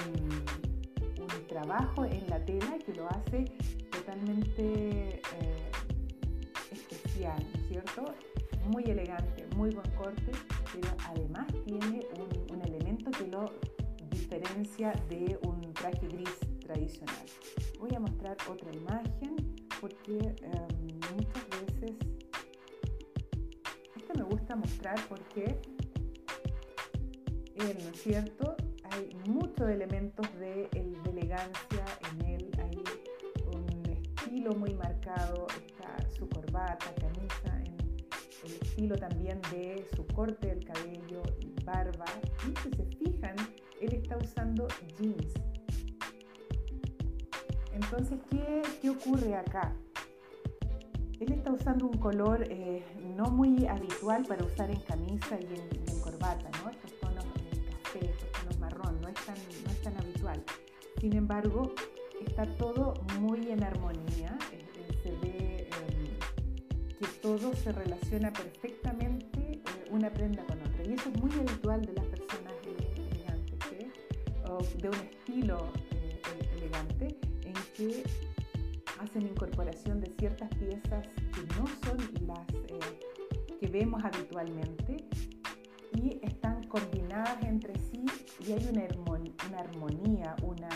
trabajo 1.47 2.03
en 2.05 2.27
la 2.29 2.43
tela 2.45 2.77
que 2.85 2.93
lo 2.93 3.07
hace 3.07 3.45
totalmente 3.89 5.21
eh, 5.21 5.71
especial, 6.71 7.41
¿no 7.53 7.61
es 7.61 7.67
cierto? 7.69 8.05
muy 8.67 8.83
elegante, 8.83 9.47
muy 9.55 9.71
buen 9.71 9.89
corte, 9.91 10.31
pero 10.73 10.89
además 11.07 11.47
tiene 11.65 12.05
un, 12.51 12.61
elemento 12.61 13.11
que 13.11 13.27
lo 13.27 13.45
diferencia 14.09 14.91
de 15.09 15.39
un 15.43 15.73
traje 15.73 16.07
gris 16.07 16.37
tradicional. 16.59 17.25
Voy 17.79 17.93
a 17.95 17.99
mostrar 17.99 18.35
otra 18.49 18.71
imagen 18.73 19.35
porque 19.79 20.17
em, 20.17 20.99
muchas 21.15 21.47
veces, 21.49 21.95
esto 23.95 24.13
me 24.15 24.23
gusta 24.23 24.55
mostrar 24.55 24.99
porque, 25.07 25.59
¿no 27.55 27.89
es 27.89 28.01
cierto? 28.01 28.55
Hay 28.91 29.15
muchos 29.27 29.69
elementos 29.69 30.27
de, 30.39 30.69
de 30.71 31.09
elegancia 31.09 31.85
en 32.11 32.25
él, 32.25 32.51
hay 32.59 32.83
un 33.53 33.85
estilo 33.89 34.53
muy 34.55 34.73
marcado, 34.75 35.47
está 35.65 35.95
su 36.11 36.27
corbata, 36.29 36.93
camisa, 36.95 37.63
el 38.45 38.53
estilo 38.53 38.95
también 38.95 39.41
de 39.51 39.85
su 39.95 40.05
corte 40.07 40.47
del 40.47 40.65
cabello 40.65 41.21
barba. 41.67 42.05
Y 42.47 42.55
si 42.61 42.69
se 42.75 42.85
fijan, 42.85 43.35
él 43.81 43.93
está 43.93 44.17
usando 44.17 44.67
jeans. 44.97 45.33
Entonces, 47.73 48.19
¿qué, 48.29 48.61
qué 48.81 48.89
ocurre 48.89 49.35
acá? 49.35 49.73
Él 51.19 51.31
está 51.31 51.51
usando 51.51 51.87
un 51.87 51.97
color 51.97 52.43
eh, 52.49 52.83
no 53.15 53.25
muy 53.25 53.65
habitual 53.67 54.23
para 54.23 54.43
usar 54.45 54.69
en 54.69 54.79
camisa 54.81 55.39
y 55.39 55.91
en, 55.91 55.99
corbata, 56.01 56.49
¿no? 56.63 56.71
Sin 60.99 61.13
embargo, 61.13 61.73
está 62.25 62.45
todo 62.57 62.93
muy 63.19 63.51
en 63.51 63.63
armonía, 63.63 64.37
que 66.99 67.05
todo 67.21 67.53
se 67.53 67.71
relaciona 67.71 68.33
perfectamente 68.33 69.39
eh, 69.39 69.61
una 69.91 70.11
prenda 70.11 70.43
con 70.45 70.59
otra. 70.59 70.83
Y 70.83 70.93
eso 70.93 71.09
es 71.09 71.21
muy 71.21 71.31
habitual 71.31 71.85
de 71.85 71.93
las 71.93 72.05
personas 72.05 72.53
elegantes, 72.65 73.71
¿eh? 73.73 73.91
o 74.49 74.57
de 74.81 74.89
un 74.89 74.95
estilo 74.95 75.69
eh, 75.91 76.49
elegante, 76.57 77.19
en 77.43 77.53
que 77.75 78.03
hacen 78.99 79.27
incorporación 79.27 80.01
de 80.01 80.11
ciertas 80.17 80.49
piezas 80.55 81.07
que 81.07 81.41
no 81.55 81.67
son 81.83 81.97
las 82.27 82.45
que 83.59 83.67
vemos 83.67 84.03
habitualmente 84.03 85.05
y 85.93 86.19
están 86.23 86.46
combinadas 86.67 87.43
entre 87.43 87.73
sí 87.79 88.05
y 88.45 88.51
hay 88.53 88.67
una, 88.71 88.83
una 89.47 89.59
armonía, 89.59 90.35
una 90.43 90.69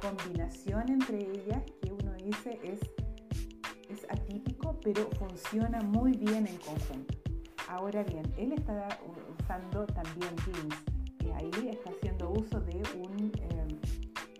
combinación 0.00 0.90
entre 0.90 1.18
ellas 1.18 1.62
que 1.80 1.92
uno 1.92 2.12
dice 2.14 2.58
es 2.62 2.80
es 3.88 4.04
atípico, 4.10 4.78
pero 4.82 5.08
funciona 5.18 5.80
muy 5.80 6.12
bien 6.12 6.46
en 6.46 6.56
conjunto. 6.58 7.14
Ahora 7.68 8.02
bien, 8.04 8.24
él 8.36 8.52
está 8.52 8.98
usando 9.38 9.86
también 9.86 10.34
jeans 10.44 10.76
y 11.24 11.30
ahí 11.30 11.68
está 11.70 11.90
haciendo 11.90 12.30
uso 12.30 12.60
de 12.60 12.82
un 12.98 13.32
em, 13.50 13.78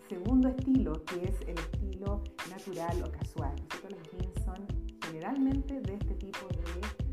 segundo 0.08 0.48
estilo, 0.48 0.92
que 1.04 1.24
es 1.24 1.40
el 1.46 1.58
estilo 1.58 2.22
natural 2.50 3.02
o 3.02 3.10
casual. 3.10 3.54
Los 3.88 4.02
jeans 4.10 4.44
son 4.44 4.66
generalmente 5.04 5.80
de 5.80 5.94
este 5.94 6.14
tipo 6.14 6.46
de, 6.48 7.03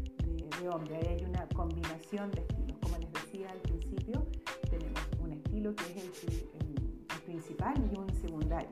de 0.62 0.70
hombre. 0.70 0.96
Ahí 0.96 1.18
hay 1.18 1.26
una 1.26 1.48
combinación 1.50 2.32
de 2.32 2.42
estilos. 2.42 2.78
Como 2.82 2.98
les 2.98 3.12
decía 3.14 3.52
al 3.52 3.60
principio, 3.60 4.26
tenemos 4.70 5.02
un 5.20 5.32
estilo 5.34 5.76
que 5.76 5.84
es 5.84 6.24
el, 6.24 6.52
principal 7.26 7.74
y 7.92 7.98
un 7.98 8.14
secundario. 8.14 8.70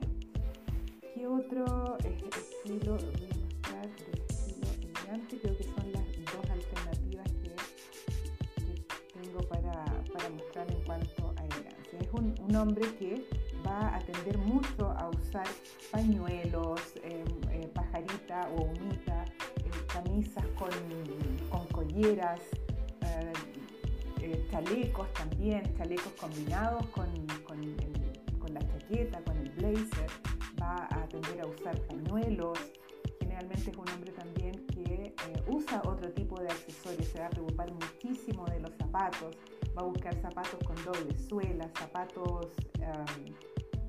¿Qué 1.13 1.27
otro 1.27 1.97
estilo 1.99 2.97
voy 2.97 3.29
a 3.31 3.35
mostrar 3.37 3.89
del 3.95 4.21
estilo 4.27 4.67
elegante? 4.81 5.37
Creo 5.39 5.57
que 5.57 5.63
son 5.63 5.91
las 5.93 6.05
dos 6.33 6.49
alternativas 6.51 7.31
que, 7.41 9.21
tengo 9.21 9.39
para, 9.47 9.85
para, 10.11 10.29
mostrar 10.29 10.69
en 10.71 10.81
cuanto 10.83 11.33
a 11.37 11.45
elegancia. 11.45 11.99
Es 11.99 12.11
un, 12.11 12.35
un 12.41 12.55
hombre 12.55 12.93
que 12.97 13.23
va 13.65 13.95
a 13.95 13.99
tender 13.99 14.37
mucho 14.39 14.91
a 14.91 15.09
usar 15.09 15.47
pañuelos, 15.91 16.78
con 21.99 22.07
colleras, 22.07 22.39
chalecos 24.49 25.13
también, 25.13 25.63
chalecos 25.77 26.13
combinados 26.13 26.85
con, 26.87 27.07
con, 27.45 28.53
la 28.53 28.61
chaqueta, 28.61 29.21
con 29.23 29.37
el 29.37 29.49
blazer, 29.51 30.07
va 30.61 30.87
a 30.89 31.07
tender 31.07 31.41
a 31.41 31.45
usar 31.45 31.79
pañuelos. 31.81 32.57
Generalmente 33.19 33.71
es 33.71 33.77
un 33.77 33.89
hombre 33.89 34.11
también 34.11 34.65
que 34.67 35.13
usa 35.47 35.81
otro 35.85 36.09
tipo 36.11 36.39
de 36.41 36.47
accesorios, 36.47 37.07
se 37.07 37.19
va 37.19 37.27
a 37.27 37.29
preocupar 37.29 37.71
muchísimo 37.73 38.45
de 38.45 38.59
los 38.61 38.71
zapatos, 38.77 39.35
va 39.77 39.81
a 39.81 39.85
buscar 39.85 40.15
zapatos 40.21 40.59
con 40.65 40.75
doble 40.83 41.17
suela, 41.17 41.69
zapatos 41.77 42.47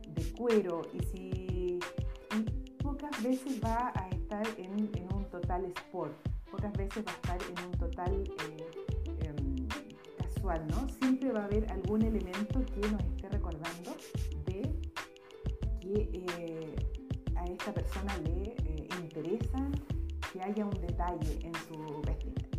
de 0.09 0.33
cuero. 0.33 0.83
Y 0.93 1.01
si 1.05 1.79
pocas 2.83 3.23
veces 3.23 3.61
va 3.65 3.93
a 3.95 4.09
estar 4.09 4.47
en, 4.59 4.73
un 5.15 5.25
total 5.31 5.65
sport, 5.67 6.30
pocas 6.61 6.77
veces 6.77 7.05
va 7.07 7.13
a 7.13 7.15
estar 7.15 7.39
en 7.43 7.65
un 7.65 7.73
total 7.79 8.25
eh, 8.51 8.71
em, 9.25 9.69
casual, 10.19 10.67
¿no? 10.69 10.87
Siempre 11.01 11.33
va 11.33 11.41
a 11.41 11.45
haber 11.45 11.71
algún 11.73 12.03
elemento 12.03 12.63
que 12.67 12.81
nos 12.81 13.03
esté 13.03 13.31
recordando 13.31 13.97
de 14.45 14.61
que 15.81 16.11
eh, 16.13 16.77
a 17.37 17.45
esta 17.47 17.73
persona 17.73 18.15
le 18.19 18.53
eh, 18.53 18.89
interesa 19.01 19.71
que 20.31 20.43
haya 20.43 20.67
un 20.67 20.79
detalle 20.83 21.39
en 21.43 21.55
su 21.67 22.03
vestimenta. 22.03 22.59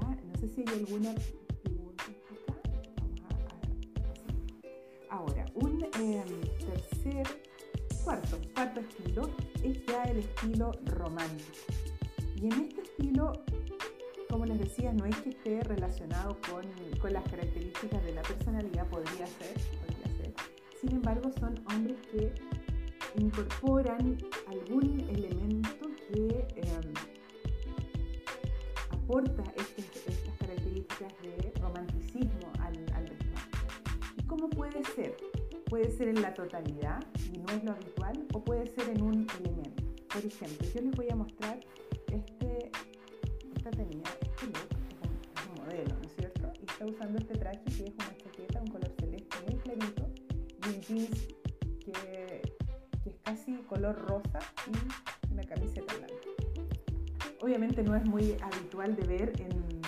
No 0.00 0.38
sé 0.38 0.48
si 0.48 0.60
hay 0.60 0.78
alguna 0.78 1.14
Ahora, 5.10 5.44
un 5.54 5.84
em, 5.98 6.40
tercer, 6.58 7.26
cuarto, 8.04 8.38
cuarto 8.54 8.80
estilo 8.80 9.28
es 9.64 9.84
ya 9.86 10.04
el 10.04 10.18
estilo 10.18 10.70
romántico. 10.84 11.89
Y 12.40 12.46
en 12.46 12.52
este 12.52 12.82
estilo, 12.82 13.32
como 14.28 14.46
les 14.46 14.58
decía, 14.58 14.92
no 14.92 15.04
es 15.04 15.16
que 15.18 15.30
esté 15.30 15.62
relacionado 15.62 16.36
con, 16.50 16.64
las 17.12 17.24
características 17.24 18.02
de 18.04 18.14
la 18.14 18.22
personalidad, 18.22 18.86
podría 18.88 19.26
ser, 19.26 19.54
podría 19.84 20.16
ser. 20.16 20.34
Sin 20.80 20.92
embargo, 20.92 21.30
son 21.38 21.62
hombres 21.72 21.98
que 22.10 22.32
incorporan 23.20 24.18
algún 24.46 25.00
elemento 25.10 25.88
que 26.08 26.46
em, 26.56 26.94
aporta 28.90 29.42
este, 29.56 29.82
estas 30.10 30.34
características 30.38 31.12
de 31.22 31.52
romanticismo 31.60 32.50
¿Cómo 34.30 34.48
puede 34.48 34.84
ser? 34.94 35.16
Puede 35.68 35.90
ser 35.90 36.06
en 36.06 36.22
la 36.22 36.32
totalidad 36.32 37.04
y 37.34 37.38
no 37.38 37.52
es 37.52 37.64
lo 37.64 37.72
habitual 37.72 38.24
o 38.32 38.44
puede 38.44 38.68
ser 38.68 38.88
en 38.90 39.02
un 39.02 39.26
elemento. 39.40 39.82
Por 40.08 40.24
ejemplo, 40.24 40.68
yo 40.72 40.80
les 40.82 40.92
voy 40.92 41.08
a 41.10 41.16
mostrar 41.16 41.58
tenía, 43.70 44.02
este 44.20 44.46
look, 44.46 44.68
un, 45.48 45.64
modelo, 45.64 45.94
¿no 45.96 46.06
es 46.06 46.14
cierto? 46.14 46.52
Y 46.60 46.70
está 46.70 46.86
usando 46.86 47.18
este 47.18 47.34
traje 47.38 47.64
que 47.64 47.84
es 47.84 47.94
una 47.94 48.16
chaqueta, 48.16 48.60
un 48.60 48.68
color 48.68 48.92
celeste 48.98 49.36
muy 49.46 49.56
clarito 49.60 50.08
y 50.64 50.68
un 50.68 50.80
jeans 50.82 51.28
que, 51.84 52.42
es 53.06 53.16
casi 53.24 53.56
color 53.68 53.96
rosa 54.06 54.38
y 54.66 55.32
una 55.32 55.42
camiseta 55.44 55.94
blanca. 55.96 56.14
Obviamente 57.40 57.82
no 57.82 57.96
es 57.96 58.04
muy 58.04 58.36
habitual 58.42 58.94
de 58.96 59.06
ver 59.06 59.32
en, 59.40 59.80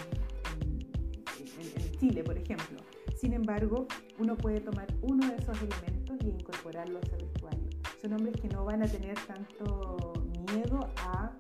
en 1.39 1.99
Chile, 1.99 2.25
por 2.25 2.39
ejemplo 2.39 2.83
sin 3.23 3.35
embargo, 3.35 3.87
uno 4.19 4.37
puede 4.37 4.61
tomar 4.61 4.89
uno 5.01 5.25
de 5.29 5.37
esos 5.37 5.57
elementos 5.63 6.19
y 6.25 6.31
incorporarlo 6.31 6.99
a 6.99 7.03
ese 7.03 7.17
vestuario. 7.19 7.71
Son 8.01 8.13
hombres 8.15 8.35
que 8.41 8.49
no 8.49 8.65
van 8.65 8.83
a 8.83 8.87
tener 8.87 9.17
tanto 9.29 10.13
miedo 10.53 10.91
a 10.97 11.31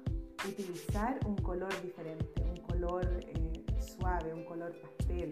utilizar 0.48 1.18
un 1.26 1.36
color 1.36 1.72
diferente, 1.82 2.42
un 2.42 2.56
color 2.62 3.06
eh, 3.20 3.64
suave, 3.80 4.34
un 4.34 4.44
color 4.44 4.72
pastel. 4.80 5.30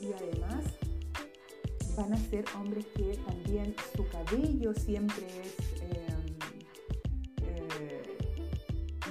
Y 0.00 0.12
además 0.12 0.64
van 1.96 2.12
a 2.12 2.16
ser 2.16 2.44
hombres 2.56 2.86
que 2.94 3.16
también 3.26 3.74
su 3.94 4.06
cabello 4.08 4.72
siempre 4.74 5.26
es 5.26 5.82
em, 5.82 6.36
eh, 7.42 8.02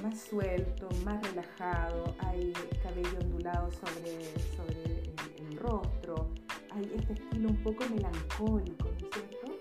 más 0.02 0.18
suelto, 0.20 0.88
más 1.04 1.22
relajado, 1.22 2.14
hay 2.20 2.52
cabello 2.82 3.18
ondulado 3.20 3.70
sobre, 3.70 4.34
sobre 4.56 5.02
el 5.38 5.56
rostro, 5.58 6.30
hay 6.70 6.90
este 6.96 7.12
estilo 7.14 7.48
un 7.50 7.62
poco 7.62 7.84
melancólico, 7.90 8.88
¿no 8.88 9.06
es 9.06 9.14
cierto? 9.14 9.58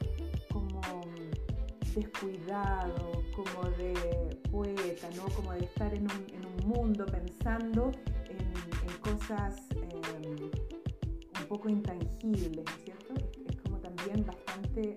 Como 0.51 0.81
descuidado, 1.93 3.23
como 3.35 3.69
de 3.77 4.38
poeta, 4.51 5.09
¿no? 5.15 5.25
Como 5.35 5.53
de 5.53 5.65
estar 5.65 5.93
en 5.93 6.03
un, 6.03 6.49
mundo 6.65 7.05
pensando 7.05 7.91
en, 8.29 8.49
cosas 9.01 9.65
em, 9.71 10.51
un 11.41 11.47
poco 11.47 11.69
intangibles, 11.69 12.51
¿no 12.51 12.61
es 12.61 12.83
cierto? 12.83 13.13
Es, 13.47 13.55
como 13.61 13.77
también 13.77 14.23
bastante 14.25 14.93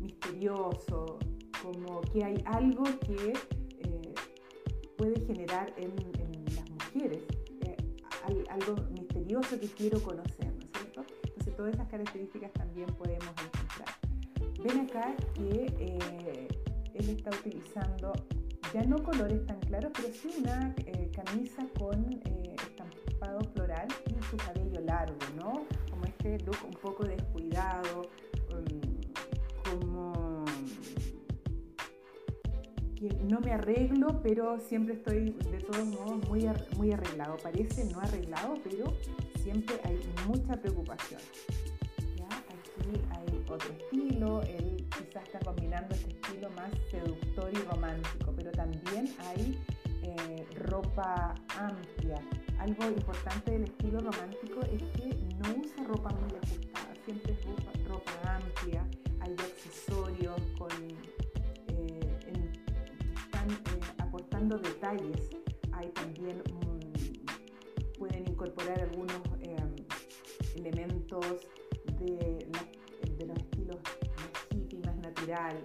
misterioso, 0.00 1.18
como 1.62 2.00
que 2.02 2.24
hay 2.24 2.42
algo 2.46 2.84
que 3.00 3.32
eh, 3.32 4.14
puede 4.96 5.20
generar 5.26 5.72
en, 5.78 5.94
las 6.54 6.70
mujeres, 6.70 7.24
eh, 7.62 7.76
algo 8.50 8.76
misterioso 8.92 9.58
que 9.58 9.68
quiero 9.68 10.00
conocer 10.02 10.50
todas 11.60 11.74
esas 11.74 11.88
características 11.88 12.50
también 12.54 12.86
podemos 12.86 13.34
encontrar. 13.44 13.94
Ven 14.64 14.80
acá 14.80 15.14
que 15.34 15.66
eh, 15.78 16.48
está 17.12 17.30
utilizando 17.30 18.12
ya 18.72 18.82
no 18.84 19.02
colores 19.02 19.44
tan 19.46 19.58
claros, 19.60 19.90
pero 19.94 20.08
sí 20.14 20.30
una 20.38 20.74
eh, 20.86 21.10
camisa 21.12 21.66
con 21.78 22.20
eh, 22.24 22.54
estampado 22.54 23.40
floral 23.52 23.88
y 24.06 24.22
su 24.24 24.36
cabello 24.36 24.80
largo, 24.80 25.18
¿no? 25.36 25.66
Como 25.90 26.04
este 26.04 26.38
look 26.40 26.56
un 26.64 26.74
poco 26.74 27.04
descuidado, 27.04 28.02
um, 28.52 29.80
como 29.80 30.44
que 32.94 33.08
no 33.28 33.40
me 33.40 33.52
arreglo, 33.52 34.20
pero 34.22 34.60
siempre 34.60 34.94
estoy 34.94 35.30
de 35.50 35.58
todos 35.58 35.86
modos 35.86 36.28
muy, 36.28 36.46
muy 36.76 36.92
arreglado. 36.92 37.38
Parece 37.42 37.84
no 37.86 37.98
arreglado, 38.00 38.54
pero 38.62 38.92
siempre 39.42 39.80
hay 39.84 39.98
mucha 40.28 40.56
preocupación. 40.60 41.20
¿ya? 42.16 42.26
Aquí 42.26 43.00
hay 43.10 43.29
otro 43.50 43.72
estilo, 43.72 44.42
él 44.42 44.86
quizás 44.90 45.24
está 45.24 45.38
combinando 45.40 45.94
este 45.94 46.10
estilo 46.10 46.50
más 46.50 46.70
seductor 46.90 47.50
y 47.52 47.58
romántico, 47.70 48.32
pero 48.36 48.50
también 48.52 49.14
hay 49.18 49.58
eh, 50.02 50.46
ropa 50.66 51.34
amplia. 51.58 52.20
Algo 52.58 52.84
importante 52.84 53.52
del 53.52 53.64
estilo 53.64 54.00
romántico 54.00 54.60
es 54.62 54.82
que 54.94 55.14
no 55.38 55.60
usa 55.60 55.84
ropa 55.84 56.10
muy 56.10 56.36
ajustada, 56.36 56.94
siempre 57.04 57.32
es 57.32 57.88
ropa, 57.88 58.10
amplia, 58.36 58.86
hay 59.20 59.32
accesorios 59.32 60.40
con, 60.58 60.70
eh, 61.68 62.18
están 63.16 63.50
eh, 63.50 63.80
aportando 63.98 64.58
detalles. 64.58 65.30
Hay 65.72 65.88
también 65.90 66.42
pueden 67.98 68.28
incorporar 68.28 68.80
algunos 68.80 69.20
elementos 70.56 71.24
de, 71.98 72.46
los 72.52 72.69
natural. 75.30 75.62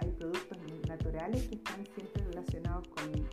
Hay 0.00 0.10
productos 0.12 0.58
naturales 0.88 1.48
que 1.48 1.54
están 1.56 1.84
siempre 1.94 2.22
relacionados 2.24 2.86
con, 2.88 3.26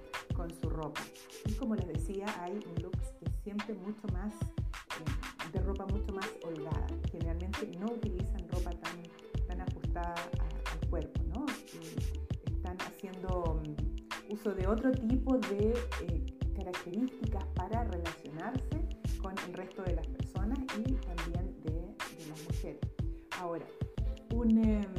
su 0.62 0.70
ropa. 0.70 1.00
Y 1.46 1.54
como 1.54 1.74
les 1.76 1.88
decía, 1.88 2.26
hay 2.42 2.52
un 2.52 2.84
look 2.84 2.98
que 3.20 3.32
siempre 3.44 3.74
mucho 3.76 4.06
más, 4.12 4.34
eh, 4.34 5.52
de 5.54 5.60
ropa 5.62 5.86
mucho 5.86 6.12
más 6.14 6.30
holgada. 6.44 6.86
Generalmente 7.10 7.72
no 7.80 7.86
utilizan 7.86 8.46
ropa 8.50 8.72
tan, 8.72 9.04
tan 9.48 9.62
ajustada 9.62 10.16
al 10.72 10.90
cuerpo, 10.90 11.22
¿no? 11.34 11.46
están 12.46 12.78
haciendo 12.82 13.62
mm, 13.64 14.34
uso 14.34 14.54
de 14.54 14.68
otro 14.68 14.92
tipo 14.92 15.38
de 15.38 15.74
eh, 16.02 16.26
características 16.58 17.46
para 17.56 17.86
relacionarse 17.86 18.86
con 19.22 19.34
el 19.48 19.54
resto 19.54 19.84
de 19.84 19.96
las 19.96 20.08
personas 20.08 20.60
y 20.78 20.94
también 20.94 21.56
de, 21.64 21.96
las 22.28 22.44
mujeres. 22.48 22.82
Ahora, 23.40 23.66
un 24.34 24.58
em, 24.58 24.93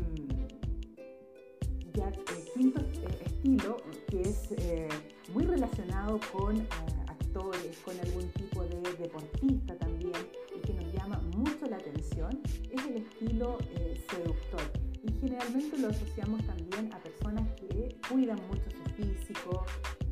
eh, 2.57 3.35
estilo 3.45 3.77
que 4.09 4.23
es 4.23 4.53
eh, 4.53 4.89
muy 5.33 5.45
relacionado 5.45 6.21
con 6.33 6.57
eh, 6.57 6.67
actores, 7.09 7.79
con 7.85 7.99
algún 7.99 8.29
tipo 8.33 8.63
de 8.65 8.81
deportista 8.97 9.77
también 9.77 10.13
y 10.57 10.61
que 10.61 10.73
nos 10.73 10.93
llama 10.93 11.21
mucho 11.37 11.67
la 11.69 11.77
atención 11.77 12.41
es 12.71 12.87
el 12.87 12.97
estilo 12.99 13.59
eh, 13.77 14.01
seductor. 14.09 14.63
Y 15.03 15.13
generalmente 15.21 15.79
lo 15.79 15.89
asociamos 15.89 16.47
también 16.47 16.91
a 16.95 16.99
personas 16.99 17.47
que 17.57 17.97
cuidan 18.09 18.39
mucho 18.49 18.65
su 18.71 19.03
físico, 19.03 19.67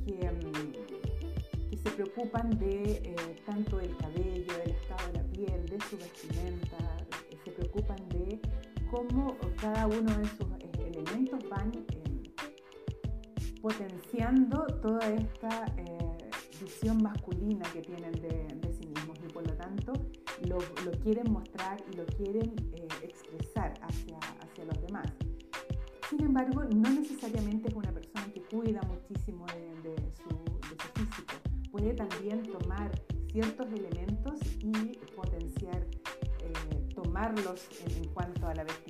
que, 0.04 0.30
mm, 0.30 1.70
que 1.70 1.76
se 1.78 1.90
preocupan 1.90 2.50
de 2.58 3.16
tanto 3.46 3.80
el 3.80 3.96
toda 14.82 15.08
esta 15.08 15.64
visión 16.60 17.02
masculina 17.02 17.64
que 17.72 17.82
tienen 17.82 18.12
de, 18.12 18.72
sí 18.72 18.86
mismos 18.88 19.18
y 19.24 19.32
por 19.32 19.46
lo 19.46 19.54
tanto 19.54 19.92
lo, 20.48 20.58
quieren 21.02 21.32
mostrar 21.32 21.82
y 21.90 21.96
lo 21.96 22.04
quieren 22.06 22.52
eh, 22.74 22.88
expresar 23.02 23.74
hacia, 23.80 24.18
hacia 24.18 24.64
los 24.64 24.80
demás. 24.82 25.06
Sin 26.10 26.22
embargo, 26.22 26.64
no 26.64 26.90
necesariamente 26.90 27.68
es 27.68 27.74
una 27.74 27.92
persona 27.92 28.26
que 28.34 28.42
cuida 28.42 28.80
muchísimo 28.82 29.46
de, 29.82 29.94
su, 30.16 30.36
físico. 30.94 31.34
Puede 31.70 31.94
también 31.94 32.42
tomar 32.42 32.90
ciertos 33.30 33.66
elementos 33.72 34.40
y 34.60 34.98
potenciar, 35.14 35.86
eh, 36.40 36.88
tomarlos 36.94 37.66
en, 37.86 38.08
cuanto 38.08 38.46
a 38.46 38.54
la 38.54 38.64
vestimenta 38.64 38.81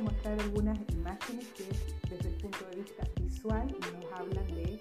mostrar 0.00 0.40
algunas 0.40 0.78
imágenes 0.92 1.46
que 1.48 1.64
desde 2.08 2.28
el 2.28 2.34
punto 2.36 2.64
de 2.70 2.76
vista 2.76 3.04
visual 3.20 3.66
nos 3.92 4.12
hablan 4.12 4.46
de 4.48 4.78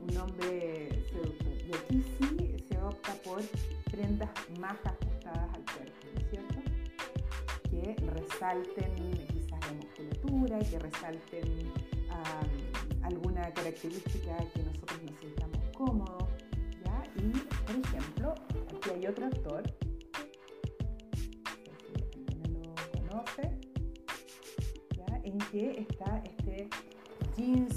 un, 0.00 0.16
hombre 0.16 0.88
seductor. 1.10 1.52
Y 1.66 1.74
aquí 1.74 2.04
sí 2.18 2.56
se 2.68 2.78
opta 2.82 3.14
por 3.24 3.42
prendas 3.90 4.30
más 4.58 4.76
ajustadas 4.84 5.54
al 5.54 5.64
cuerpo, 5.64 6.06
¿no 6.14 6.20
es 6.20 6.30
cierto? 6.30 6.58
Que 7.70 7.94
resalten 8.06 9.26
quizás 9.28 9.60
la 9.60 9.72
musculatura, 9.74 10.58
que 10.58 10.78
resalten 10.78 11.72
alguna 13.02 13.52
característica 13.54 14.36
que 14.52 14.62
nosotros 14.62 15.02
nos 15.02 15.20
sintamos 15.20 15.58
cómodos. 15.76 16.27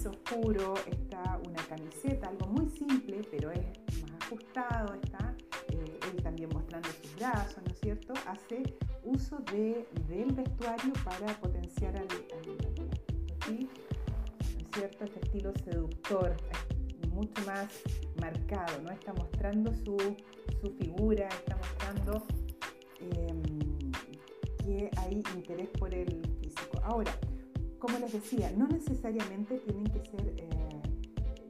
Oscuro, 0.06 0.74
está 0.88 1.40
una 1.48 1.64
camiseta, 1.64 2.28
algo 2.28 2.48
muy 2.48 2.70
simple, 2.70 3.22
pero 3.30 3.52
es 3.52 3.66
más 4.02 4.12
ajustado, 4.22 4.94
está 4.96 5.36
eh, 5.70 6.00
él 6.12 6.24
también 6.24 6.50
mostrando 6.54 6.90
sus 7.02 7.16
brazos, 7.16 7.58
¿no 7.64 7.72
es 7.72 7.80
cierto? 7.80 8.14
Hace 8.28 8.64
uso 9.04 9.38
de, 9.52 9.88
del 10.08 10.34
vestuario 10.34 10.94
para 11.04 11.28
potenciar 11.40 11.96
al, 11.98 12.08
al, 12.08 12.90
¿cierto? 14.74 15.04
Este 15.04 15.20
estilo 15.20 15.54
seductor, 15.64 16.36
mucho 17.10 17.46
más 17.46 17.68
marcado, 18.20 18.82
¿no? 18.84 18.92
Está 18.92 19.14
mostrando 19.14 19.74
su, 19.74 19.98
figura, 20.80 21.28
está 21.28 21.58
mostrando 21.58 22.24
em, 23.00 23.42
que 24.58 24.90
hay 24.98 25.22
interés 25.36 25.70
por 25.80 25.94
el 25.94 26.22
físico. 26.40 26.80
Ahora, 26.84 27.12
como 27.82 27.98
les 27.98 28.14
decía, 28.14 28.52
no 28.56 28.68
necesariamente 28.68 29.58
tienen 29.58 29.86
que 29.86 30.06
ser 30.06 30.34
eh, 30.38 30.82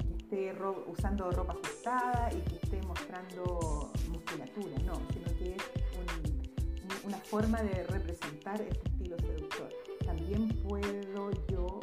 que 0.08 0.18
esté 0.18 0.56
usando 0.88 1.30
ropa 1.30 1.54
ajustada 1.54 2.30
y 2.32 2.42
que 2.50 2.56
esté 2.56 2.82
mostrando 2.88 3.92
musculatura, 4.10 4.78
no, 4.86 4.94
sino 5.12 5.38
que 5.38 5.56
es 5.56 7.04
una 7.04 7.18
forma 7.18 7.62
de 7.62 7.84
representar 7.84 8.62
este 8.62 8.88
estilo 8.90 9.18
seductor. 9.20 9.70
También 10.06 10.48
puedo 10.68 11.32
yo 11.50 11.80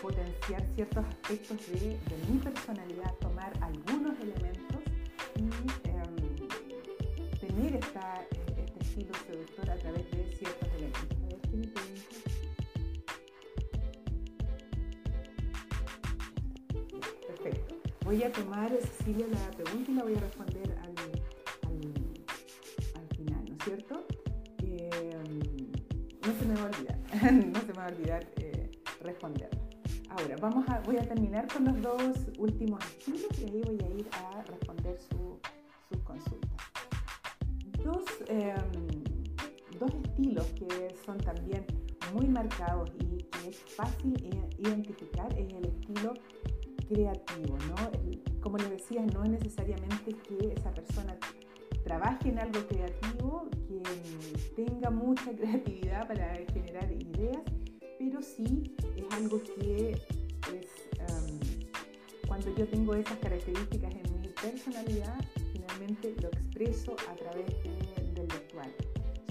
potenciar 0.00 0.64
ciertos 0.74 1.04
aspectos 1.04 1.58
de, 1.66 1.98
mi 2.30 2.38
personalidad, 2.38 3.12
tomar 3.20 3.52
algunos 3.60 4.18
elementos 4.20 4.82
y 5.34 5.42
em, 5.88 7.38
tener 7.40 7.76
esta, 7.76 8.24
este 8.56 8.78
estilo 8.80 9.12
seductor 9.26 9.70
a 9.70 9.76
Voy 18.08 18.22
a 18.22 18.32
tomar, 18.32 18.70
Cecilia, 18.70 19.26
la 19.26 19.50
pregunta 19.50 19.90
y 19.90 19.94
la 19.94 20.02
voy 20.02 20.14
a 20.14 20.20
responder 20.20 20.78
al, 20.80 20.94
al, 22.96 23.06
final, 23.14 23.44
¿no 23.46 23.54
es 23.54 23.62
cierto? 23.62 24.06
Em, 24.62 25.38
no 26.24 26.32
se 26.38 26.46
me 26.46 26.54
va 26.54 26.62
a 26.62 26.66
olvidar, 26.68 26.98
no 27.52 27.60
se 27.60 27.66
me 27.66 27.72
va 27.74 27.84
a 27.84 27.88
olvidar 27.88 28.26
eh, 28.36 28.70
responderla. 29.02 29.60
Ahora, 30.08 30.36
vamos 30.40 30.66
a, 30.70 30.80
voy 30.80 30.96
a 30.96 31.02
terminar 31.02 31.48
con 31.52 31.66
los 31.66 31.82
dos 31.82 32.16
últimos 32.38 32.82
estilos 32.82 33.28
y 33.40 33.44
ahí 33.44 33.60
voy 33.60 33.78
a 33.78 33.94
ir 33.98 34.08
a 34.12 34.42
responder 34.42 34.98
sus 34.98 36.02
consultas. 36.02 36.50
Dos, 37.84 38.06
em, 38.28 39.04
dos 39.78 39.92
estilos 40.02 40.46
que 40.54 40.96
son 41.04 41.18
también 41.18 41.66
muy 42.14 42.26
marcados 42.26 42.90
y 43.00 43.18
que 43.24 43.50
es 43.50 43.58
fácil 43.76 44.14
identificar 44.56 45.30
es 45.38 45.52
el 45.52 45.66
estilo 45.66 46.14
creativo, 46.88 47.56
¿no? 47.68 47.76
Como 48.40 48.56
les 48.56 48.70
decía, 48.70 49.04
no 49.06 49.24
es 49.24 49.30
necesariamente 49.30 50.14
que 50.26 50.54
esa 50.54 50.72
persona 50.72 51.16
trabaje 51.84 52.28
en 52.28 52.38
algo 52.38 52.66
creativo, 52.66 53.48
que 53.68 54.64
tenga 54.64 54.90
mucha 54.90 55.30
creatividad 55.36 56.06
para 56.08 56.34
generar 56.52 56.90
ideas, 56.90 57.42
pero 57.98 58.22
sí 58.22 58.74
es 58.96 59.14
algo 59.14 59.40
que 59.42 59.92
es, 59.92 60.00
cuando 62.26 62.54
yo 62.56 62.68
tengo 62.68 62.94
esas 62.94 63.18
características 63.18 63.92
en 63.94 64.20
mi 64.20 64.28
personalidad, 64.28 65.18
finalmente 65.52 66.14
lo 66.20 66.28
expreso 66.28 66.94
a 67.10 67.14
través 67.14 67.46
del 68.14 68.26
vestuario. 68.26 68.74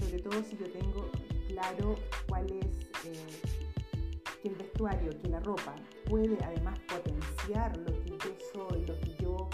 Sobre 0.00 0.18
todo 0.20 0.42
si 0.42 0.56
yo 0.56 0.70
tengo 0.70 1.08
claro 1.48 1.94
cuál 2.28 2.46
es 2.50 2.66
eh, 3.06 3.26
que 4.42 4.48
el 4.48 4.54
vestuario, 4.56 5.10
que 5.22 5.28
la 5.28 5.40
ropa 5.40 5.74
puede 6.08 6.38
además 6.42 6.78
potenciar 6.88 7.76
lo 7.76 7.92
que 8.02 8.10
yo 8.10 8.36
soy, 8.52 8.86
lo 8.86 8.98
que 9.00 9.14
yo 9.22 9.48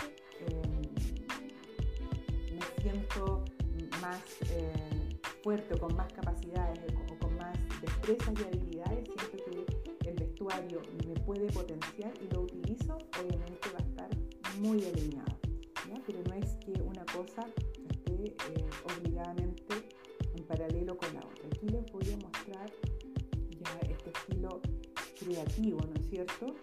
em, 0.47 0.83
me 2.55 2.83
siento 2.83 3.45
más 4.01 4.23
eh, 4.51 5.19
fuerte 5.43 5.77
con 5.79 5.95
más 5.97 6.12
capacidades 6.12 6.79
o 7.11 7.19
con 7.19 7.37
más 7.37 7.59
destrezas 7.81 8.35
y 8.40 8.45
habilidades, 8.45 9.05
siento 9.05 9.37
que 9.45 10.09
el 10.09 10.14
vestuario 10.17 10.83
me 11.07 11.14
puede 11.21 11.47
potenciar 11.53 12.12
y 12.23 12.33
lo 12.33 12.43
utilizo, 12.43 12.99
obviamente 13.21 13.69
va 13.73 13.79
a 13.79 13.88
estar 13.88 14.11
muy 14.61 14.85
alineado. 14.85 15.35
Pero 16.07 16.19
no 16.29 16.35
es 16.35 16.57
que 16.57 16.73
una 16.83 17.05
cosa 17.07 17.49
esté 17.88 18.27
eh, 18.27 18.67
obligadamente 18.85 19.75
en 20.35 20.45
paralelo 20.45 20.97
con 20.99 21.14
la 21.14 21.21
otra. 21.21 21.47
Aquí 21.47 21.67
les 21.69 21.90
voy 21.90 22.12
a 22.12 22.17
mostrar 22.19 22.71
ya 23.51 23.79
este 23.88 24.11
estilo 24.11 24.61
creativo, 25.19 25.79
¿no 25.79 25.93
es 25.93 25.93
cierto? 26.25 26.55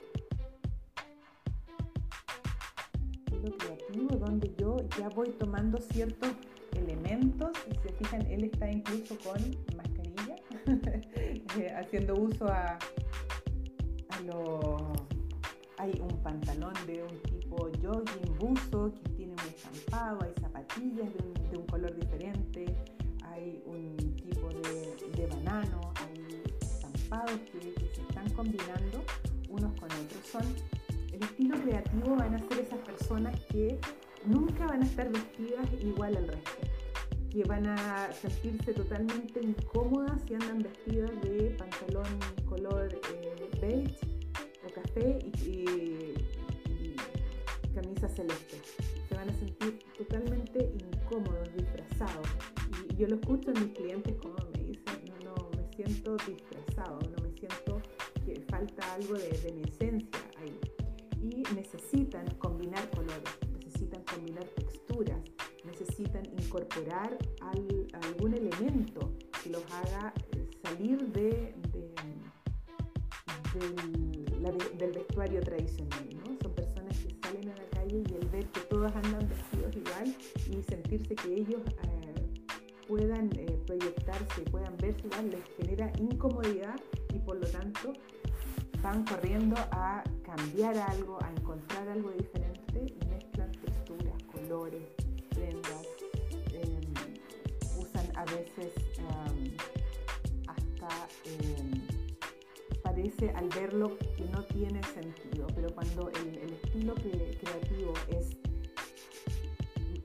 Estilo 3.25 3.57
creativo 3.57 4.15
donde 4.17 4.53
yo 4.57 4.77
ya 4.97 5.09
voy 5.09 5.29
tomando 5.31 5.79
ciertos 5.79 6.31
elementos. 6.75 7.49
Si 7.65 7.77
se 7.79 7.93
fijan, 7.95 8.21
él 8.27 8.45
está 8.45 8.69
incluso 8.71 9.17
con 9.19 9.41
mascarilla, 9.75 10.35
eh, 11.59 11.73
haciendo 11.77 12.15
uso 12.15 12.47
a, 12.47 12.77
a 14.09 14.21
lo... 14.25 14.93
Hay 15.77 15.99
un 15.99 16.21
pantalón 16.21 16.73
de 16.85 17.01
un 17.01 17.21
tipo 17.23 17.57
jogging, 17.81 18.37
buzo, 18.37 18.93
que 18.93 19.09
tiene 19.15 19.33
un 19.33 19.39
estampado, 19.39 20.19
hay 20.21 20.31
zapatillas 20.39 21.09
de 21.49 21.57
un, 21.57 21.65
color 21.65 21.95
diferente, 21.95 22.65
hay 23.23 23.63
un 23.65 23.97
tipo 24.17 24.49
de, 24.49 24.95
de 25.15 25.25
banano, 25.25 25.91
hay 25.95 26.43
estampados 26.61 27.39
que 27.51 27.61
se 27.61 28.01
están 28.01 28.29
combinando 28.33 29.03
unos 29.51 29.73
con 29.79 29.91
otros. 29.91 30.25
Son 30.31 30.43
el 31.11 31.21
estilo 31.23 31.61
creativo 31.61 32.15
van 32.15 32.35
a 32.35 32.39
ser 32.49 32.59
esas 32.59 32.79
personas 32.79 33.39
que 33.45 33.79
nunca 34.25 34.65
van 34.65 34.81
a 34.81 34.85
estar 34.85 35.11
vestidas 35.11 35.67
igual 35.81 36.15
al 36.17 36.27
resto, 36.27 36.51
que 37.29 37.43
van 37.43 37.67
a 37.67 38.11
sentirse 38.13 38.73
totalmente 38.73 39.41
incómodas 39.41 40.21
si 40.27 40.35
andan 40.35 40.59
vestidas 40.59 41.11
de 41.21 41.55
pantalón 41.57 42.07
color 42.45 42.93
eh, 42.93 43.49
beige 43.61 43.97
o 44.65 44.73
café 44.73 45.19
y, 45.43 46.15
camisa 47.73 48.09
celeste. 48.09 48.59
Se 49.07 49.15
van 49.15 49.29
a 49.29 49.33
sentir 49.33 49.79
totalmente 49.97 50.73
incómodos, 50.73 51.53
disfrazados. 51.55 52.27
Y, 52.89 52.95
yo 52.95 53.07
lo 53.07 53.15
escucho 53.15 53.51
en 53.51 53.65
mis 53.65 53.77
clientes 53.77 54.15
como 54.21 54.35
me 54.53 54.63
dicen, 54.63 55.05
no, 55.23 55.35
no, 55.35 55.49
me 55.55 55.73
siento 55.73 56.17
disfrazado, 56.27 56.99
falta 58.61 58.93
algo 58.93 59.15
de, 59.15 59.29
de 59.29 59.51
mi 59.53 59.63
esencia 59.63 60.21
ahí. 60.37 60.59
Y 61.19 61.43
necesitan 61.55 62.25
combinar 62.35 62.89
colores, 62.91 63.29
necesitan 63.53 64.03
combinar 64.03 64.43
texturas, 64.55 65.19
necesitan 65.65 66.25
incorporar 66.25 67.17
algún 67.91 68.33
elemento 68.33 69.13
que 69.43 69.49
los 69.49 69.63
haga 69.71 70.13
eh, 70.33 70.47
salir 70.63 70.99
de, 71.11 71.55
del 74.77 74.91
vestuario 74.91 75.41
tradicional. 75.41 76.09
¿no? 76.17 76.37
Son 76.41 76.53
personas 76.53 76.97
que 76.99 77.15
salen 77.23 77.49
a 77.49 77.55
la 77.55 77.65
calle 77.69 78.03
y 78.09 78.13
el 78.13 78.27
ver 78.29 78.45
que 78.47 78.59
todos 78.61 78.91
andan 78.95 79.27
vestidos 79.27 79.75
igual 79.75 80.15
y 80.49 80.63
sentirse 80.63 81.15
que 81.15 81.33
ellos 81.33 81.61
eh, 81.83 82.11
puedan 82.87 83.29
eh, 83.37 83.59
proyectarse, 83.65 84.41
puedan 84.51 84.75
verse 84.77 85.05
igual, 85.05 85.31
les 85.31 85.43
genera 85.57 85.91
incomodidad 85.99 86.79
y 87.13 87.19
por 87.19 87.37
lo 87.37 87.47
tanto 87.47 87.93
van 88.81 89.03
corriendo 89.05 89.55
a 89.71 90.03
cambiar 90.23 90.77
algo, 90.77 91.19
a 91.23 91.29
encontrar 91.31 91.87
algo 91.89 92.11
diferente 92.11 92.95
y 92.99 93.05
mezclan 93.07 93.51
texturas, 93.51 94.23
colores, 94.23 94.87
prendas, 95.29 95.87
em, 96.53 96.93
usan 97.79 98.17
a 98.17 98.25
veces 98.25 98.73
em, 98.97 99.55
hasta 100.47 101.07
em, 101.25 101.81
parece 102.81 103.29
al 103.31 103.49
verlo 103.49 103.97
que 104.17 104.25
no 104.25 104.43
tiene 104.45 104.81
sentido, 104.83 105.47
pero 105.55 105.73
cuando 105.73 106.09
el, 106.09 106.51
estilo 106.51 106.93
creativo 106.95 107.93
es 108.09 108.37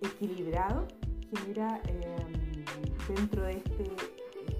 equilibrado, 0.02 0.86
genera 1.34 1.80
dentro 3.08 3.42
de 3.44 3.52
este 3.52 3.84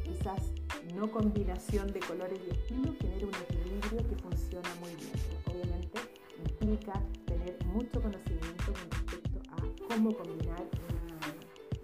quizás 0.05 0.52
no 0.94 1.11
combinación 1.11 1.92
de 1.92 2.00
colores 2.00 2.40
y 2.46 2.50
estilos, 2.50 2.96
genera 3.00 3.26
un 3.26 3.35
equilibrio 3.35 3.65
que 3.81 4.17
funciona 4.17 4.69
muy 4.81 4.95
bien. 4.95 5.12
Obviamente 5.47 6.01
implica 6.39 7.03
tener 7.27 7.59
mucho 7.67 8.01
conocimiento 8.01 8.73
con 8.73 8.91
respecto 8.91 9.41
a 9.51 9.89
cómo 9.89 10.17
combinar 10.17 10.65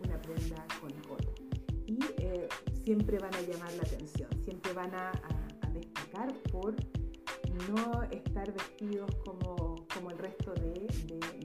una, 0.04 0.22
prenda 0.22 0.66
con 0.80 0.90
otra. 1.10 1.32
Y 1.86 1.98
eh, 2.18 2.48
siempre 2.84 3.18
van 3.18 3.34
a 3.34 3.40
llamar 3.42 3.72
la 3.74 3.82
atención, 3.82 4.28
siempre 4.42 4.72
van 4.72 4.94
a, 4.94 5.12
destacar 5.72 6.34
por 6.50 6.74
no 7.68 8.02
estar 8.10 8.52
vestidos 8.52 9.10
como, 9.24 9.86
como 9.94 10.10
el 10.10 10.18
resto 10.18 10.52
de, 10.52 10.86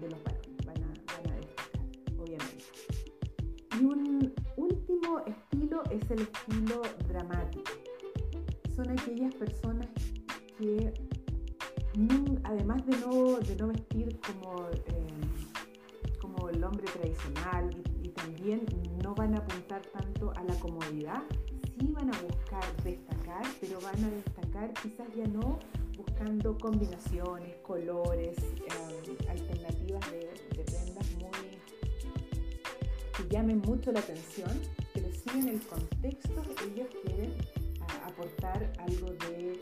los 0.02 0.24
varones, 0.24 0.66
van 0.66 0.84
a, 0.84 0.94
van 1.14 1.32
a 1.32 1.36
destacar, 1.38 1.82
obviamente. 2.18 2.66
Y 3.80 3.86
un 3.86 4.34
último 4.58 5.20
estilo 5.26 5.84
es 5.92 6.12
el 6.12 6.22
estilo 6.22 6.82
dramático. 7.08 7.72
Son 8.76 8.90
aquellas 8.92 9.34
personas 9.36 9.88
combinaciones, 27.28 27.56
colores, 27.63 28.38
eh, 28.38 29.30
alternativas 29.30 30.12
de, 30.12 30.63
prendas 30.63 31.12
muy 31.18 31.58
que 33.16 33.28
llamen 33.30 33.62
mucho 33.62 33.92
la 33.92 34.00
atención, 34.00 34.50
pero 34.94 35.08
sí 35.12 35.40
en 35.40 35.50
el 35.50 35.62
contexto 35.62 36.42
ellos 36.66 36.88
quieren 37.04 37.34
aportar 38.06 38.72
algo 38.80 39.12
de 39.12 39.60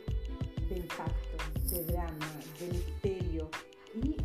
de 0.69 0.79
impacto, 0.79 1.37
de 1.69 1.83
drama, 1.85 2.31
de 2.59 2.67
misterio. 2.67 3.49
Y 3.93 4.15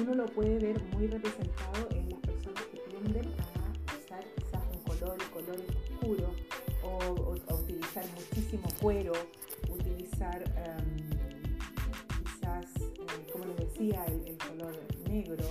uno 0.00 0.14
lo 0.14 0.26
puede 0.26 0.58
ver 0.58 0.80
muy 0.94 1.08
representado 1.08 1.88
en 1.90 2.10
las 2.10 2.20
personas 2.20 2.62
que 2.70 2.78
tienden 2.78 3.26
a 3.26 3.96
usar 3.98 4.24
quizás 4.36 4.62
un 4.72 4.82
color, 4.84 5.18
colores 5.32 5.66
oscuros, 5.90 6.30
o, 6.84 6.98
o, 7.48 7.56
utilizar 7.56 8.04
muchísimo 8.14 8.68
cuero, 8.80 9.12
utilizar 9.68 10.44
em, 10.64 10.83
el, 13.78 14.38
color 14.38 14.74
negro, 15.08 15.44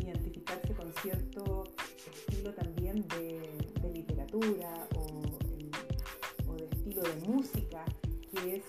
identificarse 0.00 0.72
con 0.74 0.92
cierto 1.02 1.64
estilo 2.12 2.54
también 2.54 3.06
de, 3.08 3.90
literatura 3.92 4.86
o, 4.96 5.22
o, 6.48 6.54
de 6.54 6.64
estilo 6.66 7.02
de 7.02 7.14
música, 7.26 7.84
que 8.32 8.56
es 8.56 8.64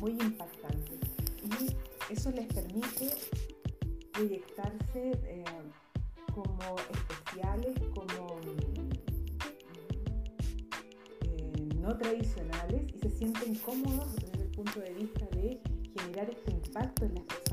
muy 0.00 0.12
impactante. 0.12 0.98
Y 1.60 2.12
eso 2.12 2.30
les 2.30 2.46
permite 2.46 3.10
proyectarse 4.12 5.12
eh, 5.24 5.44
como 6.34 6.76
especiales, 6.92 7.76
como 7.94 8.40
eh, 11.22 11.68
no 11.76 11.96
tradicionales 11.96 12.82
y 12.94 12.98
se 12.98 13.10
sienten 13.10 13.54
cómodos 13.56 14.16
desde 14.16 14.42
el 14.42 14.50
punto 14.50 14.80
de 14.80 14.94
vista 14.94 15.26
de 15.32 15.60
generar 15.98 16.30
este 16.30 16.50
impacto 16.52 17.04
en 17.04 17.14
las 17.14 17.24
personas 17.24 17.49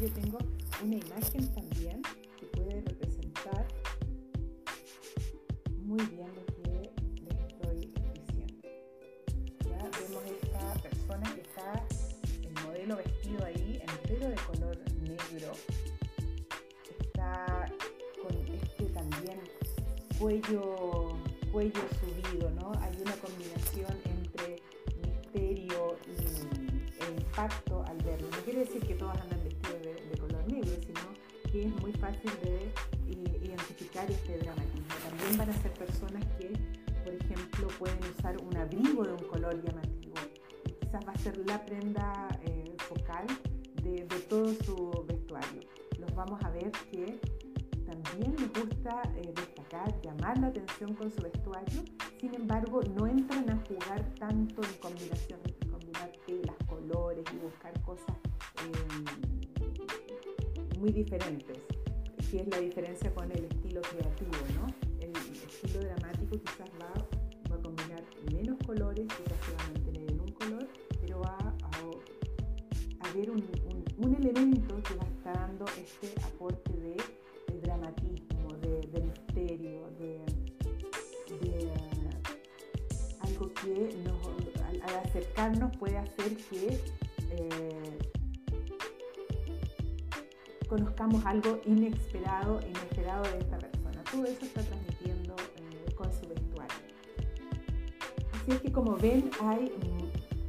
Yo 0.00 0.10
tengo 0.12 0.38
una 0.82 0.96
imagen 0.96 1.54
también 1.54 2.02
que 2.38 2.46
puede 2.46 2.80
representar 2.80 3.68
muy 5.84 6.04
bien 6.06 6.30
lo 12.90 12.96
vestido 12.96 13.44
ahí 13.44 13.80
entero 13.80 14.28
de 14.28 14.34
color 14.34 14.76
negro. 15.00 15.52
Está 16.98 17.66
con 18.20 18.34
este 18.36 18.84
también 18.86 19.38
cuello, 20.18 21.16
cuello 21.52 21.80
subido, 22.00 22.50
¿no? 22.50 22.72
Hay 22.80 23.00
una 23.00 23.14
combinación 23.14 23.96
entre 24.06 24.56
misterio 25.06 25.96
y, 26.08 27.04
e 27.04 27.10
impacto 27.16 27.84
al 27.86 27.98
verlo. 27.98 28.28
No 28.28 28.38
quiere 28.38 28.60
decir 28.60 28.84
que 28.84 28.94
todos 28.94 29.16
andan 29.20 29.39
fácil 32.00 32.30
de 32.42 32.72
identificar 33.44 34.10
este 34.10 34.38
dramatismo. 34.38 34.94
También 35.08 35.38
van 35.38 35.50
a 35.50 35.52
ser 35.62 35.72
personas 35.72 36.24
que, 36.38 36.52
por 37.04 37.14
ejemplo, 37.14 37.68
pueden 37.78 37.98
usar 38.16 38.36
un 38.42 38.56
abrigo 38.56 39.04
de 39.04 39.12
un 39.12 39.24
color 39.28 39.62
llamativo. 39.62 40.14
Quizás 40.80 41.06
va 41.06 41.12
a 41.12 41.18
ser 41.18 41.36
la 41.46 41.64
prenda 41.64 42.28
eh, 42.44 42.74
focal 42.78 43.26
de, 43.82 44.06
todo 44.28 44.52
su 44.64 45.04
vestuario. 45.06 45.60
Los 45.98 46.14
vamos 46.14 46.42
a 46.44 46.50
ver 46.50 46.70
que 46.90 47.20
también 47.86 48.36
les 48.36 48.52
gusta 48.52 49.02
eh, 49.16 49.32
destacar, 49.34 50.00
llamar 50.02 50.38
la 50.38 50.48
atención 50.48 50.94
con 50.94 51.10
su 51.10 51.22
vestuario, 51.22 51.82
sin 52.20 52.34
embargo 52.34 52.82
no 52.96 53.06
entran 53.06 53.50
a 53.50 53.56
jugar 53.66 54.04
tanto 54.18 54.62
en 54.62 54.72
combinación, 54.74 55.40
combinar 55.70 56.12
telas, 56.26 56.56
colores 56.68 57.24
y 57.32 57.36
buscar 57.38 57.72
cosas 57.82 58.16
em, 58.62 59.04
muy 60.78 60.92
diferentes, 60.92 61.58
que 62.30 62.40
es 62.40 62.48
la 62.48 62.58
diferencia 62.58 63.12
con 63.12 63.30
el 63.32 63.44
estilo 63.44 63.80
creativo, 63.80 64.30
¿no? 64.54 64.66
El 65.00 65.10
estilo 65.16 65.80
dramático 65.80 66.38
quizás 66.38 66.70
va, 66.80 67.54
a 67.54 67.62
combinar 67.62 68.04
menos 68.32 68.56
colores, 68.64 69.06
quizás 69.08 69.38
se 69.44 69.52
va 69.52 69.64
a 69.64 69.72
mantener 69.72 70.12
en 70.12 70.20
un 70.20 70.32
color, 70.32 70.68
pero 71.00 71.20
va 71.20 71.36
haber 73.10 73.30
un, 73.30 73.42
elemento 74.14 74.80
que 74.82 74.94
va 74.94 75.02
a 75.02 75.08
estar 75.08 75.34
dando 75.34 75.64
este 75.76 76.20
aporte 76.22 76.72
de, 76.72 76.96
dramatismo, 77.60 78.48
de, 78.60 79.00
misterio, 79.02 79.90
de, 79.98 80.20
algo 83.20 83.52
que 83.54 83.88
al, 84.64 84.96
acercarnos 85.04 85.76
puede 85.76 85.98
hacer 85.98 86.36
que 86.48 86.78
eh, 87.32 87.79
conozcamos 90.70 91.26
algo 91.26 91.60
inesperado, 91.66 92.60
inesperado 92.60 93.24
de 93.24 93.38
esta 93.38 93.58
persona. 93.58 94.04
Todo 94.04 94.24
eso 94.24 94.44
está 94.44 94.62
transmitiendo 94.62 95.34
eh, 95.34 95.92
con 95.96 96.06
su 96.12 96.28
vestuario. 96.28 96.76
Así 98.32 98.52
es 98.52 98.60
que 98.60 98.70
como 98.70 98.96
ven 98.96 99.28
hay 99.42 99.72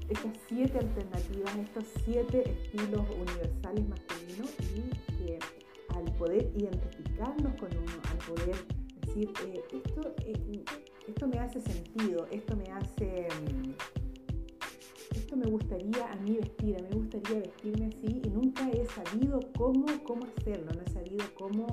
estas 0.09 0.31
siete 0.47 0.77
alternativas, 0.77 1.55
estos 1.55 1.85
siete 2.05 2.51
estilos 2.51 3.01
universales 3.09 3.89
masculinos 3.89 4.51
y 4.75 5.17
que 5.17 5.39
al 5.89 6.05
poder 6.13 6.51
identificarnos 6.55 7.55
con 7.55 7.69
uno, 7.75 7.93
al 8.11 8.17
poder 8.19 8.55
decir, 9.01 9.33
eh, 9.47 9.63
esto, 9.73 10.13
eh, 10.19 10.63
esto 11.07 11.27
me 11.27 11.39
hace 11.39 11.61
sentido, 11.61 12.27
esto 12.29 12.55
me 12.55 12.71
hace, 12.71 13.27
esto 15.31 15.45
me 15.45 15.49
gustaría 15.49 16.11
a 16.11 16.15
mí 16.17 16.37
vestir, 16.37 16.75
a 16.75 16.79
mí 16.79 16.87
me 16.89 16.95
gustaría 16.97 17.39
vestirme 17.39 17.85
así 17.85 18.21
y 18.25 18.29
nunca 18.29 18.69
he 18.69 18.85
sabido 18.85 19.39
cómo, 19.57 19.85
cómo 20.03 20.25
hacerlo, 20.25 20.71
no 20.73 20.81
he 20.81 20.89
sabido 20.89 21.23
cómo 21.35 21.67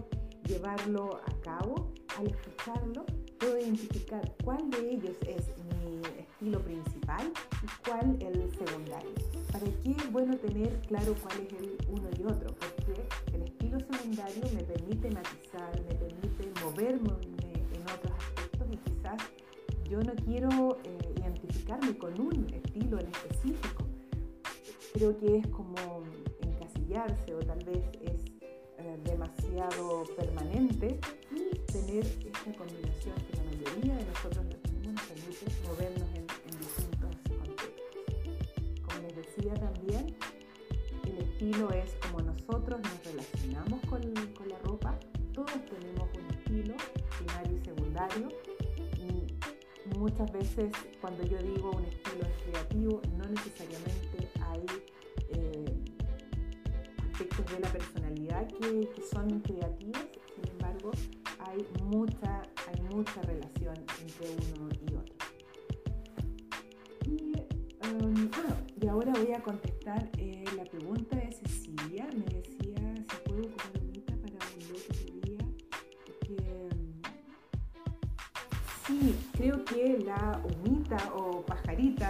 llevarlo 0.45 1.21
a 1.27 1.41
cabo. 1.41 1.93
Al 2.17 2.29
escucharlo, 2.29 3.05
puedo 3.39 3.59
identificar 3.59 4.23
cuál 4.45 4.71
de 4.71 4.91
ellos 4.91 5.17
es 5.27 5.49
mi 5.83 6.01
estilo 6.21 6.61
principal 6.63 7.33
y 7.63 7.89
cuál 7.89 8.17
el 8.21 8.51
secundario. 8.53 9.11
¿Para 9.51 9.65
qué 9.65 9.91
es 9.91 10.13
bueno 10.13 10.37
tener 10.37 10.81
claro 10.83 11.15
cuál 11.21 11.41
es 11.41 11.53
el 11.55 11.77
uno 11.89 12.09
y 12.17 12.23
otro? 12.23 12.55
Porque 12.55 13.03
el 13.35 13.43
estilo 13.43 13.81
secundario 13.81 14.43
me 14.55 14.63
permite 14.63 15.11
matizar, 15.11 15.83
me 15.89 15.95
permite 15.97 16.61
moverme 16.63 17.11
en 17.75 17.83
otros 17.83 18.13
aspectos 18.19 18.69
y 18.71 18.77
quizás 18.77 19.23
yo 19.91 20.01
no 20.01 20.13
quiero 20.27 20.79
eh, 20.85 20.98
identificarme 21.69 21.99
con 21.99 22.21
un 22.21 22.55
estilo 22.55 22.99
en 22.99 23.09
específico. 23.09 23.85
Creo 24.95 25.19
que 25.19 25.39
es 25.39 25.47
como 25.49 26.03
encasillarse 26.41 27.35
o 27.35 27.39
tal 27.41 27.63
vez 27.65 27.85
es 28.03 28.25
eh, 28.79 28.99
demasiado 29.05 30.05
permanente 30.17 30.99
y 31.31 31.59
tener 31.73 32.05
esta 32.05 32.53
combinación 32.57 33.15
que 33.17 33.37
la 33.37 33.43
mayoría 33.45 33.97
de 33.97 34.05
nosotros 34.07 34.45
nos 34.47 35.03
permite 35.03 35.47
movernos 35.67 36.09
en, 36.15 36.27
distintos 36.59 37.17
contextos. 37.29 37.71
Como 38.83 39.01
les 39.03 39.17
decía 39.17 39.55
también, 39.55 40.17
el 41.05 41.19
estilo 41.19 41.71
es 41.71 41.95
como 42.03 42.23
nosotros 42.23 42.81
nos 42.81 43.05
relacionamos 43.05 43.81
con, 43.83 44.01
con 44.35 44.49
la 44.49 44.59
ropa. 44.61 44.99
Todos 45.33 45.53
tenemos 45.67 46.09
un 46.17 46.35
estilo 46.35 46.75
primario 47.19 47.57
y 47.57 47.65
secundario 47.65 48.29
muchas 49.97 50.31
veces 50.33 50.73
cuando 51.09 51.25
yo 51.25 51.39
digo 51.39 51.71
un 51.71 51.87
estilo 51.87 52.21
es 52.21 52.43
creativo, 52.45 53.01
no 53.17 53.25
necesariamente 53.25 54.29
hay 54.43 54.67
eh, 55.31 55.65
aspectos 56.99 57.47
de 57.51 57.61
la 57.61 57.69
personalidad 57.73 58.47
que, 58.49 58.91
son 59.11 59.41
creativos, 59.41 60.03
sin 60.35 60.51
embargo 60.51 60.91
hay 61.39 61.67
mucha, 61.85 62.43
hay 62.43 62.83
mucha 62.95 63.23
relación 63.23 63.75
entre 64.03 64.37
uno 64.53 64.69
y 64.83 64.95
otro. 64.97 65.15
Y, 67.07 67.33
um, 67.87 68.31
ah, 68.35 68.91
ahora 68.91 69.13
voy 69.13 69.33
a 69.33 69.41
contestar 69.41 70.11
eh, 70.19 70.28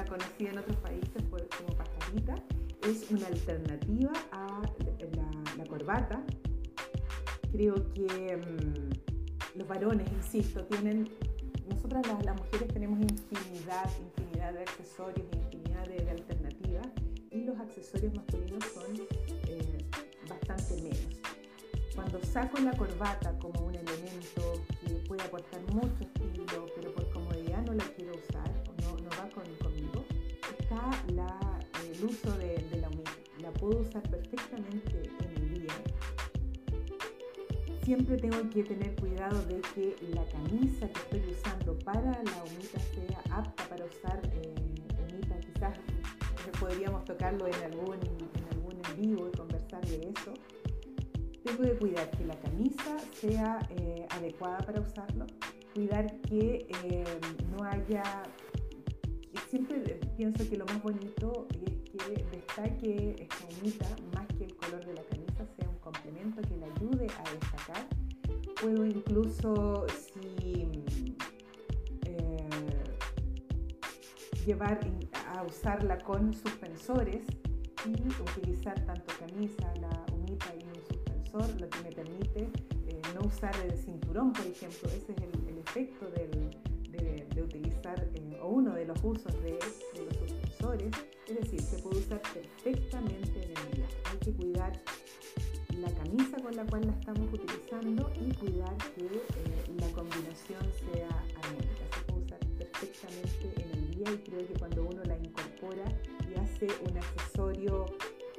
conocida 0.08 0.50
en 0.50 0.58
otros 0.58 0.76
países 0.78 1.22
como 1.30 1.76
pajarita, 1.76 2.34
es 2.88 3.10
una 3.10 3.26
alternativa 3.26 4.12
a 4.32 4.62
la, 5.58 5.64
corbata. 5.66 6.22
Creo 7.52 7.74
que 7.92 8.36
mm, 8.36 9.58
los 9.58 9.68
varones, 9.68 10.10
insisto, 10.10 10.64
tienen, 10.64 11.10
nosotras 11.68 12.06
las, 12.24 12.36
mujeres 12.36 12.68
tenemos 12.68 12.98
infinidad, 13.00 13.90
infinidad 14.00 14.54
de 14.54 14.60
accesorios, 14.60 15.26
infinidad 15.34 15.86
de, 15.86 16.10
alternativas 16.10 16.88
y 17.30 17.44
los 17.44 17.58
accesorios 17.60 18.14
masculinos 18.14 18.64
son 18.72 18.96
eh, 19.48 19.84
bastante 20.28 20.82
menos. 20.82 21.20
Cuando 21.94 22.22
saco 22.24 22.58
la 22.60 22.74
corbata 22.74 23.38
como 23.38 23.66
un 23.66 23.74
elemento 23.74 24.64
que 24.80 24.94
puede 25.06 25.22
aportar 25.24 25.60
mucho 25.74 26.00
estilo, 26.00 26.66
puedo 33.68 33.80
usar 33.80 34.02
perfectamente 34.04 35.02
en 35.02 35.42
el 35.42 35.54
día. 35.60 35.74
Siempre 37.82 38.16
tengo 38.16 38.48
que 38.48 38.64
tener 38.64 38.96
cuidado 38.96 39.42
de 39.44 39.60
que 39.74 39.94
la 40.14 40.24
camisa 40.24 40.88
que 40.88 41.00
estoy 41.00 41.32
usando 41.32 41.78
para 41.80 42.12
la 42.12 42.44
humita 42.44 42.78
sea 42.80 43.36
apta 43.36 43.68
para 43.68 43.84
usar 43.84 44.20
eh. 44.32 44.54
Quizás 45.54 45.76
podríamos 46.60 47.04
tocarlo 47.04 47.46
en 47.46 47.54
algún, 47.54 47.96
en 47.96 48.44
algún 48.52 48.76
en 48.76 49.00
vivo 49.00 49.28
y 49.28 49.36
conversar 49.36 49.84
de 49.86 49.96
eso 49.96 50.32
tengo 51.44 51.62
que 51.62 51.76
cuidar 51.78 52.10
que 52.12 52.24
la 52.24 52.36
camisa 52.36 52.96
sea 53.12 53.58
eh, 53.70 54.06
adecuada 54.10 54.58
para 54.58 54.80
usarlo, 54.80 55.26
cuidar 55.74 56.20
que 56.22 56.68
eh, 56.84 57.04
no 57.50 57.64
haya, 57.64 58.22
siempre 59.48 59.98
pienso 60.16 60.48
que 60.48 60.56
lo 60.56 60.66
más 60.66 60.82
bonito 60.82 61.48
es 61.66 61.77
que 61.98 62.24
destaque 62.30 63.16
esta 63.18 63.44
unita 63.60 63.86
más 64.14 64.26
que 64.38 64.44
el 64.44 64.56
color 64.56 64.84
de 64.84 64.94
la 64.94 65.02
camisa, 65.04 65.46
sea 65.56 65.68
un 65.68 65.78
complemento 65.78 66.40
que 66.42 66.56
le 66.56 66.64
ayude 66.64 67.06
a 67.06 67.30
destacar. 67.30 67.86
Puedo 68.60 68.86
incluso, 68.86 69.86
si 69.88 70.68
eh, 72.06 72.48
llevar 74.46 74.80
a 75.34 75.42
usarla 75.42 75.98
con 75.98 76.32
suspensores 76.32 77.24
y 77.84 78.22
utilizar 78.22 78.74
tanto 78.84 79.12
camisa, 79.18 79.72
la 79.80 80.06
unita 80.14 80.54
y 80.54 80.64
un 80.64 80.86
suspensor, 80.86 81.60
lo 81.60 81.68
que 81.68 81.80
me 81.82 81.92
permite 81.92 82.50
no 83.14 83.26
usar 83.26 83.54
el 83.64 83.76
cinturón, 83.76 84.32
por 84.32 84.46
ejemplo, 84.46 84.88
ese 84.90 85.12
es 85.12 85.18
el, 85.18 85.58
efecto 85.58 86.10
de, 86.10 87.42
utilizar, 87.42 88.08
eh, 88.14 88.38
o 88.42 88.48
uno 88.48 88.74
de 88.74 88.84
los 88.84 88.98
usos 89.02 89.32
de, 89.42 89.52
los 89.52 90.16
suspensores, 90.18 90.90
es 91.28 91.40
decir, 91.40 91.60
se 91.60 91.78
puede 91.78 91.98
usar 91.98 92.22
perfectamente 92.22 93.42
en 93.42 93.50
el 93.50 93.76
día. 93.76 93.86
Hay 94.10 94.18
que 94.18 94.32
cuidar 94.32 94.72
la 95.76 95.90
camisa 95.92 96.38
con 96.42 96.56
la 96.56 96.64
cual 96.64 96.86
la 96.86 96.92
estamos 96.92 97.28
utilizando 97.32 98.10
y 98.14 98.34
cuidar 98.34 98.76
que 98.96 99.04
eh, 99.04 99.74
la 99.78 99.88
combinación 99.88 100.62
sea 100.90 101.08
armónica. 101.42 101.84
Se 101.94 102.04
puede 102.06 102.24
usar 102.24 102.38
perfectamente 102.58 103.62
en 103.62 103.70
el 103.78 103.90
día 103.90 104.12
y 104.12 104.18
creo 104.18 104.46
que 104.46 104.54
cuando 104.58 104.84
uno 104.84 105.04
la 105.04 105.18
incorpora 105.18 105.84
y 106.28 106.38
hace 106.40 106.68
un 106.88 106.96
accesorio 106.96 107.86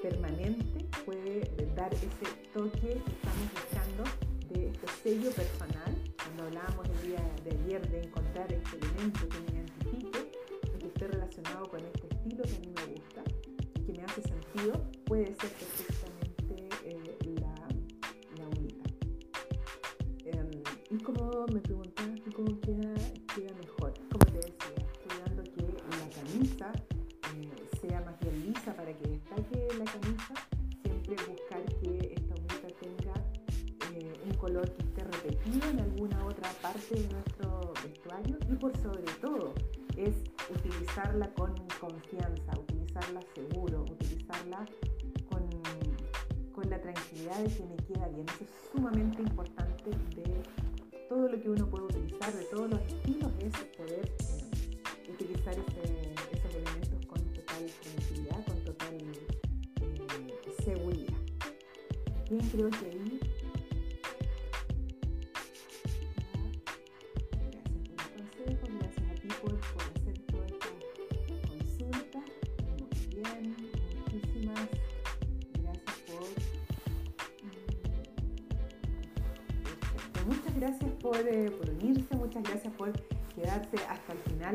permanente 0.02 0.86
puede 1.06 1.42
dar 1.76 1.94
ese 1.94 2.08
toque 2.54 2.80
que 2.80 3.12
estamos 3.12 3.48
buscando 3.54 4.04
de 4.50 4.70
este 4.70 4.88
sello 5.04 5.32
personal, 5.32 5.96
cuando 6.18 6.44
hablábamos 6.44 6.88
el 6.90 7.08
día 7.08 7.32
de 7.44 7.52
ayer 7.52 7.90
de 7.90 8.02
encontrar 8.02 8.52
este 8.52 8.78
elemento 8.78 9.28
importante 49.18 49.90
de 50.16 50.44
todo 51.08 51.28
lo 51.28 51.42
que 51.42 51.50
uno 51.50 51.70
puede 51.70 51.86
utilizar, 51.86 52.34
de 52.34 52.44
todos 52.46 52.70
los 52.70 52.80
estilos, 52.82 53.32
es 53.40 53.54
poder 53.78 54.06
eh, 54.06 55.12
utilizar 55.12 55.54
esos 55.54 56.56
elementos 56.56 57.06
con 57.08 57.20
total 57.34 57.66
tranquilidad, 57.82 58.46
con 58.46 58.64
total 58.64 58.96
eh, 59.82 60.64
seguridad. 60.64 61.18
Bien, 62.30 62.50
creo 62.52 62.70
que 62.70 62.99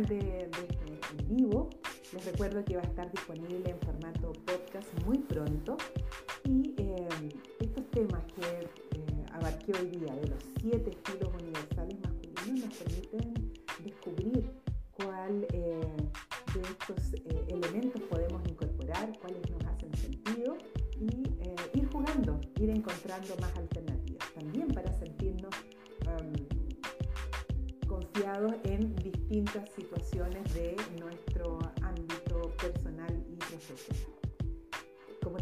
de, 0.03 0.43
en 0.43 1.37
vivo. 1.37 1.71
Les 2.13 2.25
recuerdo 2.25 2.65
que 2.65 2.77
va 2.77 2.83
a 2.83 2.87
estar 2.87 3.11
disponible 3.11 3.64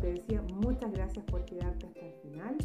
te 0.03 0.14
decía, 0.14 0.42
muchas 0.42 0.92
gracias 0.92 1.24
por 1.26 1.44
quedarte 1.44 1.86
hasta 1.86 2.00
el 2.00 2.12
final. 2.22 2.57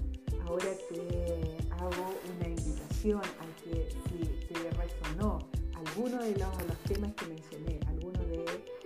Ahora 0.47 0.65
te 0.89 1.57
hago 1.69 2.13
una 2.35 2.49
invitación 2.49 3.21
a 3.21 3.63
que 3.63 3.89
si 4.09 4.47
te 4.47 4.71
resonó 4.71 5.37
alguno 5.75 6.17
de 6.23 6.31
los, 6.31 6.77
temas 6.87 7.13
que 7.13 7.27
mencioné, 7.27 7.79
alguno 7.87 8.19
de 8.23 8.43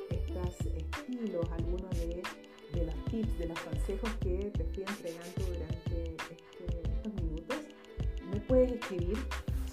estos 0.09 0.65
estilos, 0.75 1.45
alguno 1.51 1.87
de, 1.91 2.21
de, 2.73 2.85
los 2.85 3.05
tips, 3.05 3.37
de 3.37 3.47
los 3.47 3.59
consejos 3.61 4.09
que 4.19 4.51
te 4.53 4.63
estoy 4.63 4.83
entregando 4.83 5.45
durante 5.47 6.15
este, 6.33 6.91
estos 6.91 7.13
minutos, 7.23 7.57
me 8.33 8.39
puedes 8.41 8.73
escribir 8.73 9.17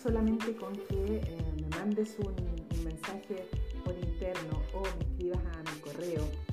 solamente 0.01 0.55
con 0.55 0.73
que 0.73 1.17
eh, 1.17 1.53
me 1.61 1.69
mandes 1.77 2.17
un, 2.21 2.29
un, 2.29 2.85
mensaje 2.85 3.45
por 3.85 3.95
interno 3.99 4.63
o 4.73 4.83
me 4.83 5.05
escribas 5.05 5.41
a 5.57 5.75
mi 5.75 5.81
correo 5.81 6.48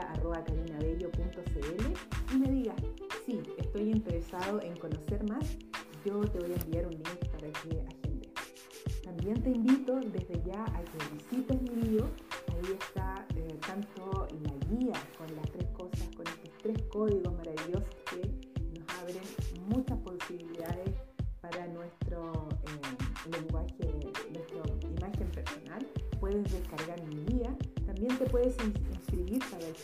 asesoría.carinabello.cl 0.00 2.34
y 2.34 2.38
me 2.38 2.50
digas, 2.50 2.76
sí, 3.24 3.40
estoy 3.58 3.90
interesado 3.90 4.60
en 4.62 4.76
conocer 4.76 5.22
más, 5.28 5.58
yo 6.04 6.20
te 6.20 6.38
voy 6.38 6.52
a 6.52 6.56
enviar 6.62 6.86
un 6.86 6.92
link 6.92 7.26
para 7.32 7.50
que 7.50 7.80
agendes. 7.80 8.30
También 9.02 9.42
te 9.42 9.50
invito 9.50 9.98
desde 10.00 10.40
ya 10.44 10.64
a 10.64 10.84
que 10.84 10.98
visites 11.14 11.60
mi 11.62 11.70
video, 11.82 12.08
ahí 12.52 12.76
está 12.78 13.26
eh, 13.36 13.58
tanto 13.66 14.28
la 14.42 14.52
guía 14.68 14.94
con 15.16 15.34
las 15.36 15.50
tres 15.50 15.68
cosas, 15.70 16.08
con 16.16 16.26
estos 16.26 16.50
tres 16.62 16.82
códigos 16.90 17.32
maravillosos 17.34 17.95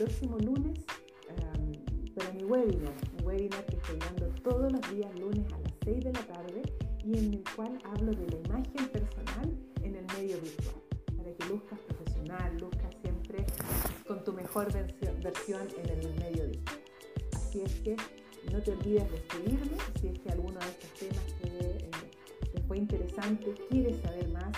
próximo 0.03 0.36
lunes 0.38 0.80
um, 1.30 2.12
para 2.14 2.32
mi 2.32 2.42
webinar. 2.42 2.92
Un 3.18 3.24
webinar 3.24 3.64
que 3.66 3.76
estoy 3.76 3.98
dando 3.98 4.26
todos 4.42 4.72
los 4.72 4.80
días 4.90 5.14
lunes 5.16 5.46
a 5.53 5.59
las 5.61 5.72
6 5.84 6.05
de 6.05 6.12
la 6.12 6.26
tarde 6.26 6.62
y 7.05 7.18
en 7.18 7.34
el 7.34 7.44
cual 7.55 7.78
hablo 7.84 8.11
de 8.11 8.26
la 8.30 8.36
imagen 8.48 8.88
personal 8.88 9.57
en 9.82 9.94
el 9.94 10.05
medio 10.07 10.40
virtual. 10.40 10.82
Para 11.16 11.32
que 11.32 11.44
luzcas 11.46 11.78
profesional, 11.78 12.59
luzcas 12.59 12.96
siempre 13.00 13.46
con 14.09 14.24
tu 14.24 14.32
mejor 14.32 14.72
versión, 14.72 15.68
en 15.84 15.90
el 15.90 16.14
medio 16.18 16.48
virtual. 16.48 16.80
Así 17.34 17.62
es 17.62 17.74
que 17.82 17.96
no 18.50 18.61
te 18.61 18.72
olvides 18.72 19.09
de 19.09 19.16
escribirme 19.18 19.76
si 20.00 20.09
es 20.09 20.18
que 20.18 20.30
alguno 20.30 20.59
de 20.59 20.66
estos 20.66 20.90
temas 20.98 21.26
te, 21.40 21.76
eh, 21.76 21.90
te 22.53 22.61
fue 22.62 22.78
interesante, 22.78 23.55
quieres 23.70 24.00
saber 24.03 24.28
más, 24.30 24.53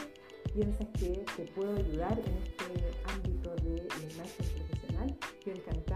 piensas 0.54 0.88
que 0.98 1.22
te 1.36 1.44
puedo 1.52 1.76
ayudar 1.76 2.18
en 2.18 2.32
este 2.44 2.94
ámbito 3.12 3.54
de 3.56 3.76
la 3.76 4.12
imagen 4.14 4.46
yo 4.56 4.63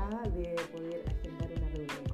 de 0.09 0.57
poder 0.73 1.05
agendar 1.07 1.51
una 1.55 1.69
reunión. 1.69 2.05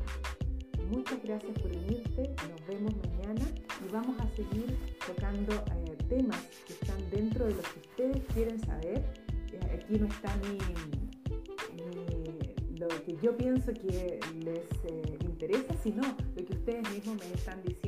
Muchas 0.90 1.22
gracias 1.22 1.52
por 1.60 1.70
unirte, 1.70 2.34
nos 2.50 2.66
vemos 2.66 2.92
mañana 2.96 3.46
y 3.86 3.92
vamos 3.92 4.20
a 4.20 4.28
seguir 4.34 4.76
tocando 5.06 5.54
eh, 5.54 5.96
temas 6.08 6.42
que 6.66 6.72
están 6.72 6.98
dentro 7.10 7.46
de 7.46 7.54
lo 7.54 7.62
que 7.62 7.80
ustedes 7.80 8.22
quieren 8.34 8.58
saber. 8.66 9.04
Eh, 9.52 9.80
aquí 9.80 9.98
no 9.98 10.06
está 10.06 10.36
mi, 10.38 10.58
mi, 10.58 11.08
lo 12.78 12.88
que 12.88 13.16
yo 13.22 13.36
pienso 13.36 13.72
que 13.72 14.18
les 14.40 14.68
eh, 14.90 15.18
interesa, 15.20 15.74
sino 15.82 16.02
lo 16.36 16.44
que 16.44 16.52
ustedes 16.52 16.90
mismos 16.90 17.16
me 17.16 17.32
están 17.32 17.62
diciendo 17.62 17.83